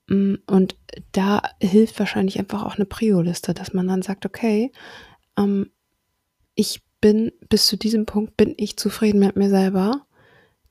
Mm, 0.09 0.37
und 0.47 0.77
da 1.13 1.43
hilft 1.61 1.99
wahrscheinlich 1.99 2.39
einfach 2.39 2.65
auch 2.65 2.77
eine 2.77 2.87
Prio-Liste, 2.87 3.55
dass 3.55 3.73
man 3.75 3.87
dann 3.87 4.03
sagt, 4.03 4.25
okay, 4.27 4.73
ähm, 5.37 5.71
ich 6.55 6.83
bin 7.07 7.31
bis 7.49 7.67
zu 7.67 7.77
diesem 7.77 8.05
Punkt 8.05 8.37
bin 8.37 8.55
ich 8.57 8.77
zufrieden 8.77 9.21
mit 9.21 9.37
mir 9.37 9.49
selber. 9.49 10.05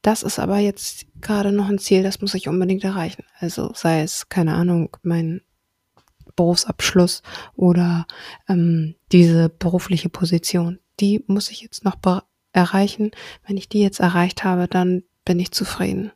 Das 0.02 0.22
ist 0.22 0.38
aber 0.38 0.58
jetzt 0.58 1.06
gerade 1.22 1.54
noch 1.54 1.70
ein 1.70 1.80
Ziel, 1.80 2.04
das 2.04 2.20
muss 2.20 2.34
ich 2.34 2.50
unbedingt 2.50 2.84
erreichen. 2.84 3.24
Also 3.40 3.72
sei 3.74 4.02
es, 4.02 4.28
keine 4.28 4.54
Ahnung, 4.54 4.90
mein 5.02 5.40
Berufsabschluss 6.36 7.24
oder 7.56 8.06
ähm, 8.50 8.96
diese 9.14 9.48
berufliche 9.48 10.10
Position. 10.10 10.80
Die 11.00 11.24
muss 11.28 11.50
ich 11.52 11.62
jetzt 11.62 11.86
noch 11.86 11.96
erreichen. 12.52 13.12
Wenn 13.48 13.56
ich 13.56 13.70
die 13.70 13.80
jetzt 13.80 14.02
erreicht 14.02 14.44
habe, 14.44 14.68
dann 14.68 15.04
bin 15.24 15.40
ich 15.40 15.52
zufrieden. 15.52 16.12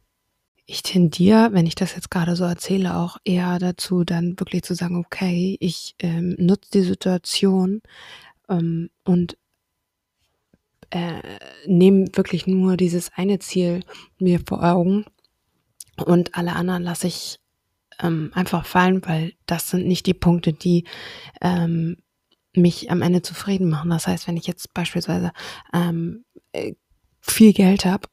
Ich 0.65 0.84
tendiere, 0.84 1.53
wenn 1.53 1.65
ich 1.65 1.75
das 1.75 1.95
jetzt 1.95 2.12
gerade 2.12 2.36
so 2.36 2.43
erzähle, 2.43 2.97
auch 2.97 3.17
eher 3.23 3.58
dazu, 3.58 4.03
dann 4.03 4.38
wirklich 4.38 4.63
zu 4.63 4.75
sagen, 4.75 4.97
okay, 4.97 5.55
ich 5.62 5.95
ähm, 5.99 6.36
nutze 6.38 6.71
die 6.73 6.82
Situation 6.82 7.82
ähm, 8.49 8.89
und 9.05 9.38
äh, 10.91 11.21
nehme 11.65 12.08
wirklich 12.13 12.47
nur 12.47 12.78
dieses 12.78 13.12
eine 13.15 13.39
Ziel 13.39 13.84
mir 14.17 14.39
vor 14.45 14.63
Augen 14.63 15.06
und 16.06 16.36
alle 16.36 16.54
anderen 16.54 16.84
lasse 16.84 17.08
ich 17.08 17.39
ähm, 18.02 18.32
einfach 18.34 18.65
fallen, 18.65 19.02
weil 19.06 19.34
das 19.45 19.69
sind 19.69 19.88
nicht 19.88 20.06
die 20.06 20.13
Punkte, 20.13 20.54
die 20.54 20.86
ähm, 21.41 21.97
mich 22.56 22.89
am 22.91 23.02
Ende 23.02 23.21
zufrieden 23.21 23.69
machen. 23.69 23.89
Das 23.89 24.08
heißt, 24.08 24.28
wenn 24.28 24.38
ich 24.38 24.47
jetzt 24.47 24.73
beispielsweise 24.73 25.32
ähm, 25.73 26.25
äh, 26.52 26.73
viel 27.21 27.54
Geld 27.54 27.86
habe, 27.86 28.08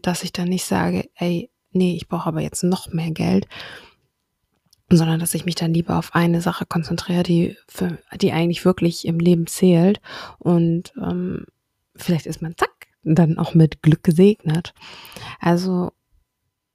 dass 0.00 0.22
ich 0.22 0.32
dann 0.32 0.48
nicht 0.48 0.64
sage, 0.64 1.10
ey, 1.16 1.50
nee, 1.72 1.96
ich 1.96 2.08
brauche 2.08 2.28
aber 2.28 2.40
jetzt 2.40 2.62
noch 2.62 2.92
mehr 2.92 3.10
Geld, 3.10 3.46
sondern 4.88 5.20
dass 5.20 5.34
ich 5.34 5.44
mich 5.44 5.54
dann 5.54 5.74
lieber 5.74 5.98
auf 5.98 6.14
eine 6.14 6.40
Sache 6.40 6.66
konzentriere, 6.66 7.22
die 7.22 7.56
für, 7.66 7.98
die 8.20 8.32
eigentlich 8.32 8.64
wirklich 8.64 9.06
im 9.06 9.18
Leben 9.18 9.46
zählt 9.46 10.00
und 10.38 10.92
ähm, 10.96 11.46
vielleicht 11.96 12.26
ist 12.26 12.42
man 12.42 12.56
zack 12.56 12.70
dann 13.02 13.38
auch 13.38 13.54
mit 13.54 13.82
Glück 13.82 14.04
gesegnet. 14.04 14.74
Also 15.40 15.92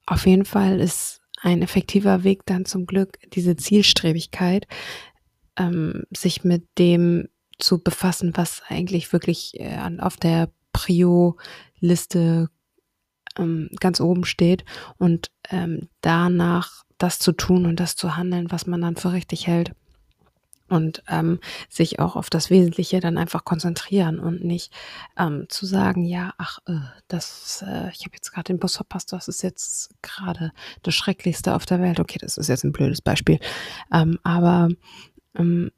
auf 0.05 0.25
jeden 0.25 0.45
Fall 0.45 0.79
ist 0.79 1.21
ein 1.41 1.61
effektiver 1.61 2.23
Weg 2.23 2.45
dann 2.45 2.65
zum 2.65 2.85
Glück 2.85 3.19
diese 3.33 3.55
Zielstrebigkeit, 3.55 4.67
ähm, 5.57 6.03
sich 6.15 6.43
mit 6.43 6.67
dem 6.77 7.29
zu 7.59 7.81
befassen, 7.81 8.33
was 8.35 8.61
eigentlich 8.67 9.13
wirklich 9.13 9.59
äh, 9.59 9.79
auf 9.99 10.17
der 10.17 10.51
Prio-Liste 10.73 12.49
ähm, 13.37 13.69
ganz 13.79 13.99
oben 13.99 14.25
steht 14.25 14.65
und 14.97 15.31
ähm, 15.49 15.89
danach 16.01 16.83
das 16.97 17.19
zu 17.19 17.31
tun 17.31 17.65
und 17.65 17.79
das 17.79 17.95
zu 17.95 18.15
handeln, 18.15 18.51
was 18.51 18.67
man 18.67 18.81
dann 18.81 18.95
für 18.95 19.13
richtig 19.13 19.47
hält 19.47 19.73
und 20.69 21.03
ähm, 21.07 21.39
sich 21.69 21.99
auch 21.99 22.15
auf 22.15 22.29
das 22.29 22.49
Wesentliche 22.49 22.99
dann 22.99 23.17
einfach 23.17 23.45
konzentrieren 23.45 24.19
und 24.19 24.43
nicht 24.43 24.73
ähm, 25.17 25.45
zu 25.49 25.65
sagen, 25.65 26.03
ja, 26.03 26.33
ach, 26.37 26.59
äh, 26.67 26.79
das, 27.07 27.63
äh, 27.65 27.89
ich 27.91 28.05
habe 28.05 28.15
jetzt 28.15 28.31
gerade 28.31 28.53
den 28.53 28.59
Bus 28.59 28.75
verpasst, 28.75 29.13
das 29.13 29.27
ist 29.27 29.43
jetzt 29.43 29.89
gerade 30.01 30.51
das 30.83 30.95
Schrecklichste 30.95 31.55
auf 31.55 31.65
der 31.65 31.81
Welt. 31.81 31.99
Okay, 31.99 32.17
das 32.19 32.37
ist 32.37 32.49
jetzt 32.49 32.63
ein 32.63 32.71
blödes 32.71 33.01
Beispiel, 33.01 33.39
ähm, 33.93 34.19
aber 34.23 34.69
ähm, 35.35 35.71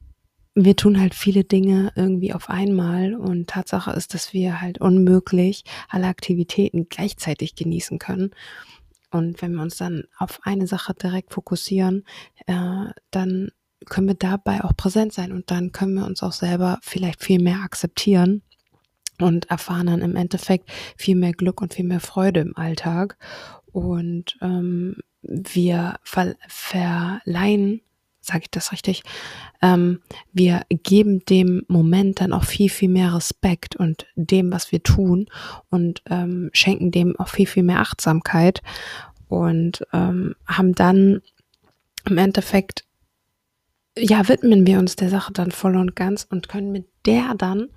wir 0.56 0.76
tun 0.76 1.00
halt 1.00 1.16
viele 1.16 1.44
Dinge 1.44 1.92
irgendwie 1.96 2.34
auf 2.34 2.50
einmal 2.50 3.16
und 3.16 3.48
Tatsache 3.48 3.92
ist, 3.92 4.14
dass 4.14 4.34
wir 4.34 4.62
halt 4.62 4.82
unmöglich 4.82 5.64
alle 5.88 6.08
Aktivitäten 6.08 6.90
gleichzeitig 6.90 7.56
genießen 7.56 8.00
können. 8.00 8.32
Und 9.12 9.42
wenn 9.42 9.54
wir 9.54 9.62
uns 9.62 9.78
dann 9.78 10.04
auf 10.18 10.40
eine 10.44 10.68
Sache 10.68 10.94
direkt 10.94 11.34
fokussieren, 11.34 12.04
äh, 12.46 12.86
dann 13.12 13.52
können 13.86 14.08
wir 14.08 14.16
dabei 14.16 14.64
auch 14.64 14.76
präsent 14.76 15.14
sein 15.14 15.32
und 15.32 15.52
dann 15.52 15.72
können 15.72 15.96
wir 15.96 16.06
uns 16.06 16.22
auch 16.24 16.34
selber 16.34 16.80
vielleicht 16.82 17.24
viel 17.24 17.42
mehr 17.42 17.62
akzeptieren 17.64 18.42
und 19.22 19.50
erfahren 19.50 19.88
dann 19.88 20.02
im 20.02 20.16
Endeffekt 20.16 20.70
viel 20.98 21.16
mehr 21.16 21.34
Glück 21.34 21.62
und 21.62 21.74
viel 21.74 21.86
mehr 21.86 22.00
Freude 22.00 22.40
im 22.42 22.56
Alltag. 22.58 23.18
Und 23.72 24.38
ähm, 24.42 24.98
wir 25.22 26.00
ver 26.04 26.36
verleihen, 26.48 27.82
sage 28.22 28.44
ich 28.44 28.52
das 28.52 28.72
richtig, 28.72 29.04
ähm, 29.62 30.02
wir 30.32 30.64
geben 30.70 31.26
dem 31.26 31.64
Moment 31.68 32.22
dann 32.22 32.34
auch 32.34 32.44
viel, 32.44 32.70
viel 32.70 32.90
mehr 32.90 33.14
Respekt 33.14 33.76
und 33.76 34.08
dem, 34.16 34.52
was 34.52 34.72
wir 34.72 34.84
tun 34.84 35.28
und 35.70 36.02
ähm, 36.10 36.50
schenken 36.54 36.92
dem 36.92 37.20
auch 37.20 37.30
viel, 37.30 37.48
viel 37.48 37.64
mehr 37.64 37.80
Achtsamkeit 37.80 38.62
und 39.28 39.86
ähm, 39.94 40.36
haben 40.48 40.74
dann 40.74 41.22
im 42.06 42.18
Endeffekt 42.18 42.86
ja, 43.98 44.28
widmen 44.28 44.66
wir 44.66 44.80
uns 44.80 44.96
der 44.96 45.10
Sache 45.10 45.34
dann 45.34 45.52
voll 45.52 45.76
und 45.76 45.96
ganz 45.96 46.26
und 46.30 46.50
können 46.50 46.72
mit 46.72 46.88
der 47.06 47.34
dann 47.36 47.70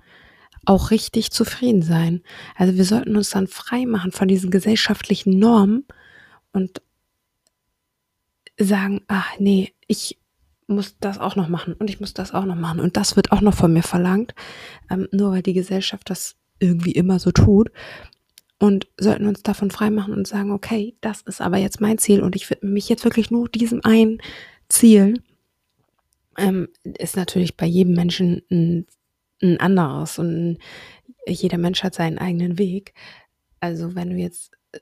auch 0.65 0.91
richtig 0.91 1.31
zufrieden 1.31 1.81
sein. 1.81 2.21
Also 2.55 2.75
wir 2.75 2.85
sollten 2.85 3.15
uns 3.17 3.29
dann 3.29 3.47
frei 3.47 3.85
machen 3.85 4.11
von 4.11 4.27
diesen 4.27 4.51
gesellschaftlichen 4.51 5.37
Normen 5.37 5.85
und 6.53 6.81
sagen, 8.57 9.01
ach 9.07 9.39
nee, 9.39 9.73
ich 9.87 10.19
muss 10.67 10.97
das 10.99 11.19
auch 11.19 11.35
noch 11.35 11.49
machen 11.49 11.73
und 11.73 11.89
ich 11.89 11.99
muss 11.99 12.13
das 12.13 12.33
auch 12.33 12.45
noch 12.45 12.55
machen 12.55 12.79
und 12.79 12.95
das 12.95 13.15
wird 13.15 13.31
auch 13.31 13.41
noch 13.41 13.53
von 13.53 13.73
mir 13.73 13.83
verlangt, 13.83 14.33
ähm, 14.89 15.07
nur 15.11 15.31
weil 15.31 15.41
die 15.41 15.53
Gesellschaft 15.53 16.09
das 16.09 16.35
irgendwie 16.59 16.91
immer 16.91 17.19
so 17.19 17.31
tut 17.31 17.71
und 18.59 18.87
sollten 18.97 19.27
uns 19.27 19.43
davon 19.43 19.71
frei 19.71 19.89
machen 19.89 20.13
und 20.13 20.27
sagen, 20.27 20.51
okay, 20.51 20.95
das 21.01 21.21
ist 21.23 21.41
aber 21.41 21.57
jetzt 21.57 21.81
mein 21.81 21.97
Ziel 21.97 22.21
und 22.21 22.35
ich 22.35 22.49
widme 22.49 22.69
mich 22.69 22.87
jetzt 22.87 23.03
wirklich 23.03 23.29
nur 23.29 23.49
diesem 23.49 23.83
einen 23.83 24.21
Ziel 24.69 25.21
ähm, 26.37 26.69
ist 26.83 27.15
natürlich 27.15 27.57
bei 27.57 27.65
jedem 27.65 27.93
Menschen 27.93 28.41
ein, 28.51 28.87
ein 29.41 29.59
anderes 29.59 30.19
und 30.19 30.57
jeder 31.27 31.57
Mensch 31.57 31.83
hat 31.83 31.95
seinen 31.95 32.17
eigenen 32.17 32.57
Weg. 32.57 32.93
Also 33.59 33.95
wenn 33.95 34.09
du 34.09 34.15
jetzt 34.15 34.51
äh, 34.71 34.79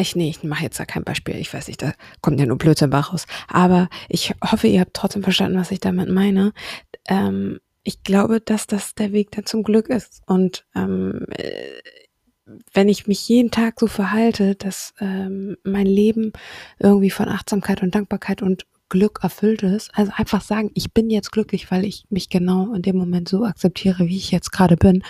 ich, 0.00 0.16
nee, 0.16 0.30
ich 0.30 0.42
mache 0.42 0.64
jetzt 0.64 0.80
da 0.80 0.86
kein 0.86 1.04
Beispiel. 1.04 1.36
Ich 1.36 1.52
weiß 1.52 1.68
nicht, 1.68 1.82
da 1.82 1.92
kommt 2.22 2.40
ja 2.40 2.46
nur 2.46 2.56
Blödsinn 2.56 2.90
Bach 2.90 3.12
raus. 3.12 3.26
Aber 3.48 3.90
ich 4.08 4.32
hoffe, 4.42 4.66
ihr 4.66 4.80
habt 4.80 4.94
trotzdem 4.94 5.22
verstanden, 5.22 5.58
was 5.58 5.70
ich 5.70 5.80
damit 5.80 6.08
meine. 6.08 6.52
Ähm, 7.08 7.60
ich 7.84 8.02
glaube, 8.02 8.40
dass 8.40 8.66
das 8.66 8.94
der 8.94 9.12
Weg 9.12 9.32
dann 9.32 9.44
zum 9.44 9.62
Glück 9.62 9.88
ist. 9.88 10.22
Und 10.26 10.64
ähm, 10.74 11.26
äh, 11.30 11.82
wenn 12.72 12.88
ich 12.88 13.06
mich 13.06 13.28
jeden 13.28 13.50
Tag 13.50 13.80
so 13.80 13.86
verhalte, 13.86 14.54
dass 14.54 14.94
ähm, 15.00 15.56
mein 15.62 15.86
Leben 15.86 16.32
irgendwie 16.78 17.10
von 17.10 17.28
Achtsamkeit 17.28 17.82
und 17.82 17.94
Dankbarkeit 17.94 18.42
und 18.42 18.66
Glück 18.92 19.20
erfüllt 19.22 19.62
ist. 19.62 19.90
Also 19.94 20.12
einfach 20.14 20.42
sagen, 20.42 20.70
ich 20.74 20.92
bin 20.92 21.08
jetzt 21.08 21.32
glücklich, 21.32 21.70
weil 21.70 21.86
ich 21.86 22.04
mich 22.10 22.28
genau 22.28 22.74
in 22.74 22.82
dem 22.82 22.96
Moment 22.96 23.26
so 23.26 23.46
akzeptiere, 23.46 24.06
wie 24.06 24.18
ich 24.18 24.30
jetzt 24.30 24.52
gerade 24.52 24.76
bin, 24.76 25.02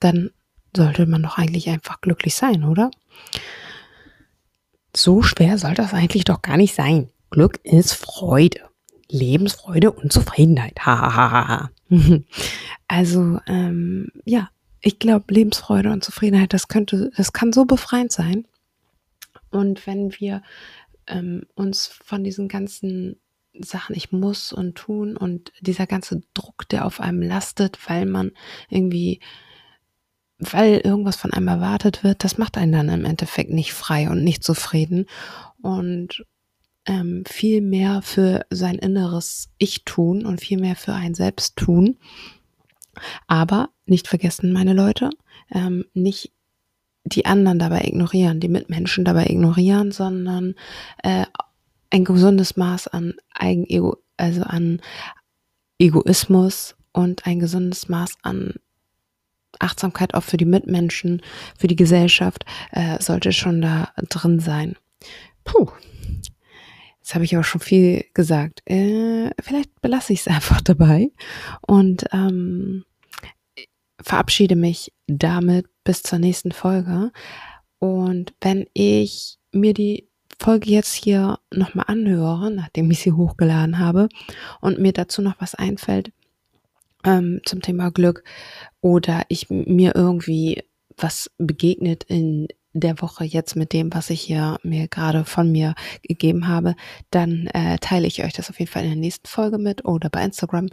dann 0.00 0.30
sollte 0.76 1.06
man 1.06 1.22
doch 1.22 1.38
eigentlich 1.38 1.70
einfach 1.70 2.02
glücklich 2.02 2.34
sein, 2.34 2.62
oder? 2.62 2.90
So 4.94 5.22
schwer 5.22 5.56
soll 5.56 5.72
das 5.72 5.94
eigentlich 5.94 6.24
doch 6.24 6.42
gar 6.42 6.58
nicht 6.58 6.74
sein. 6.74 7.08
Glück 7.30 7.58
ist 7.64 7.94
Freude. 7.94 8.60
Lebensfreude 9.08 9.92
und 9.92 10.12
Zufriedenheit. 10.12 10.78
Also, 12.88 13.40
ähm, 13.48 14.08
ja, 14.24 14.48
ich 14.80 15.00
glaube, 15.00 15.32
Lebensfreude 15.32 15.90
und 15.90 16.04
Zufriedenheit, 16.04 16.52
das 16.52 16.68
könnte, 16.68 17.10
das 17.16 17.32
kann 17.32 17.52
so 17.52 17.64
befreiend 17.64 18.12
sein. 18.12 18.46
Und 19.50 19.86
wenn 19.86 20.12
wir 20.20 20.42
ähm, 21.06 21.46
uns 21.54 21.86
von 21.86 22.24
diesen 22.24 22.48
ganzen 22.48 23.20
Sachen, 23.58 23.96
ich 23.96 24.12
muss 24.12 24.52
und 24.52 24.74
tun 24.76 25.16
und 25.16 25.52
dieser 25.60 25.86
ganze 25.86 26.22
Druck, 26.34 26.68
der 26.68 26.84
auf 26.84 27.00
einem 27.00 27.22
lastet, 27.22 27.78
weil 27.88 28.06
man 28.06 28.32
irgendwie, 28.68 29.20
weil 30.38 30.78
irgendwas 30.78 31.16
von 31.16 31.32
einem 31.32 31.48
erwartet 31.48 32.04
wird, 32.04 32.24
das 32.24 32.38
macht 32.38 32.58
einen 32.58 32.72
dann 32.72 32.88
im 32.88 33.04
Endeffekt 33.04 33.50
nicht 33.50 33.72
frei 33.72 34.10
und 34.10 34.22
nicht 34.22 34.44
zufrieden 34.44 35.06
und 35.62 36.26
ähm, 36.86 37.24
viel 37.26 37.60
mehr 37.60 38.02
für 38.02 38.46
sein 38.50 38.76
inneres 38.76 39.50
Ich 39.58 39.84
tun 39.84 40.24
und 40.24 40.40
viel 40.40 40.58
mehr 40.58 40.76
für 40.76 40.92
ein 40.92 41.14
Selbst 41.14 41.56
tun. 41.56 41.98
Aber 43.26 43.70
nicht 43.84 44.08
vergessen, 44.08 44.52
meine 44.52 44.72
Leute, 44.72 45.10
ähm, 45.50 45.84
nicht 45.94 46.32
die 47.06 47.24
anderen 47.24 47.58
dabei 47.58 47.82
ignorieren, 47.84 48.40
die 48.40 48.48
Mitmenschen 48.48 49.04
dabei 49.04 49.26
ignorieren, 49.26 49.92
sondern 49.92 50.54
äh, 51.02 51.24
ein 51.90 52.04
gesundes 52.04 52.56
Maß 52.56 52.88
an 52.88 53.14
Eigenego, 53.32 53.96
also 54.16 54.42
an 54.42 54.80
Egoismus 55.78 56.76
und 56.92 57.26
ein 57.26 57.38
gesundes 57.38 57.88
Maß 57.88 58.16
an 58.22 58.54
Achtsamkeit 59.58 60.14
auch 60.14 60.22
für 60.22 60.36
die 60.36 60.44
Mitmenschen, 60.44 61.22
für 61.58 61.68
die 61.68 61.76
Gesellschaft 61.76 62.44
äh, 62.72 63.00
sollte 63.00 63.32
schon 63.32 63.62
da 63.62 63.92
drin 64.08 64.40
sein. 64.40 64.76
Puh, 65.44 65.70
jetzt 66.98 67.14
habe 67.14 67.24
ich 67.24 67.34
aber 67.34 67.44
schon 67.44 67.60
viel 67.60 68.04
gesagt. 68.12 68.62
Äh, 68.66 69.30
vielleicht 69.40 69.80
belasse 69.80 70.12
ich 70.12 70.20
es 70.20 70.28
einfach 70.34 70.60
dabei 70.60 71.10
und 71.66 72.04
ähm, 72.12 72.84
verabschiede 74.02 74.56
mich 74.56 74.92
damit 75.06 75.66
bis 75.86 76.02
zur 76.02 76.18
nächsten 76.18 76.52
Folge. 76.52 77.12
Und 77.78 78.34
wenn 78.42 78.66
ich 78.74 79.38
mir 79.52 79.72
die 79.72 80.08
Folge 80.38 80.70
jetzt 80.70 80.92
hier 80.92 81.38
nochmal 81.54 81.86
anhöre, 81.88 82.50
nachdem 82.50 82.90
ich 82.90 83.00
sie 83.00 83.12
hochgeladen 83.12 83.78
habe 83.78 84.08
und 84.60 84.78
mir 84.78 84.92
dazu 84.92 85.22
noch 85.22 85.36
was 85.40 85.54
einfällt 85.54 86.12
ähm, 87.04 87.40
zum 87.46 87.62
Thema 87.62 87.90
Glück 87.90 88.22
oder 88.82 89.22
ich 89.28 89.48
mir 89.48 89.94
irgendwie 89.94 90.64
was 90.98 91.30
begegnet 91.38 92.04
in 92.04 92.48
der 92.80 93.00
Woche 93.00 93.24
jetzt 93.24 93.56
mit 93.56 93.72
dem, 93.72 93.92
was 93.92 94.10
ich 94.10 94.20
hier 94.20 94.58
mir 94.62 94.88
gerade 94.88 95.24
von 95.24 95.50
mir 95.50 95.74
gegeben 96.02 96.48
habe, 96.48 96.74
dann 97.10 97.48
äh, 97.48 97.78
teile 97.78 98.06
ich 98.06 98.24
euch 98.24 98.32
das 98.32 98.50
auf 98.50 98.58
jeden 98.58 98.70
Fall 98.70 98.84
in 98.84 98.90
der 98.90 98.98
nächsten 98.98 99.26
Folge 99.26 99.58
mit 99.58 99.84
oder 99.84 100.10
bei 100.10 100.24
Instagram. 100.24 100.68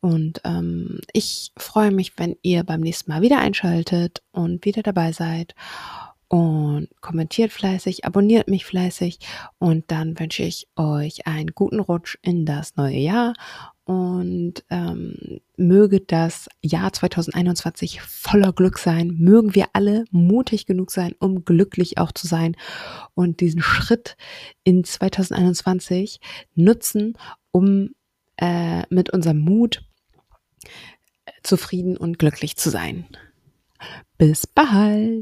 Und 0.00 0.40
ähm, 0.44 1.00
ich 1.12 1.52
freue 1.56 1.90
mich, 1.90 2.18
wenn 2.18 2.36
ihr 2.42 2.64
beim 2.64 2.80
nächsten 2.80 3.10
Mal 3.10 3.22
wieder 3.22 3.38
einschaltet 3.38 4.22
und 4.32 4.64
wieder 4.64 4.82
dabei 4.82 5.12
seid 5.12 5.54
und 6.32 6.88
kommentiert 7.02 7.52
fleißig, 7.52 8.06
abonniert 8.06 8.48
mich 8.48 8.64
fleißig 8.64 9.18
und 9.58 9.90
dann 9.90 10.18
wünsche 10.18 10.44
ich 10.44 10.66
euch 10.76 11.26
einen 11.26 11.48
guten 11.48 11.78
Rutsch 11.78 12.16
in 12.22 12.46
das 12.46 12.74
neue 12.76 12.96
Jahr 12.96 13.34
und 13.84 14.64
ähm, 14.70 15.40
möge 15.58 16.00
das 16.00 16.48
Jahr 16.62 16.90
2021 16.90 18.00
voller 18.00 18.54
Glück 18.54 18.78
sein. 18.78 19.14
Mögen 19.18 19.54
wir 19.54 19.66
alle 19.74 20.06
mutig 20.10 20.64
genug 20.64 20.90
sein, 20.90 21.14
um 21.18 21.44
glücklich 21.44 21.98
auch 21.98 22.12
zu 22.12 22.26
sein 22.26 22.56
und 23.12 23.40
diesen 23.40 23.60
Schritt 23.60 24.16
in 24.64 24.84
2021 24.84 26.18
nutzen, 26.54 27.12
um 27.50 27.90
äh, 28.38 28.84
mit 28.88 29.12
unserem 29.12 29.40
Mut 29.40 29.84
zufrieden 31.42 31.98
und 31.98 32.18
glücklich 32.18 32.56
zu 32.56 32.70
sein. 32.70 33.04
Bis 34.16 34.46
bald! 34.46 35.20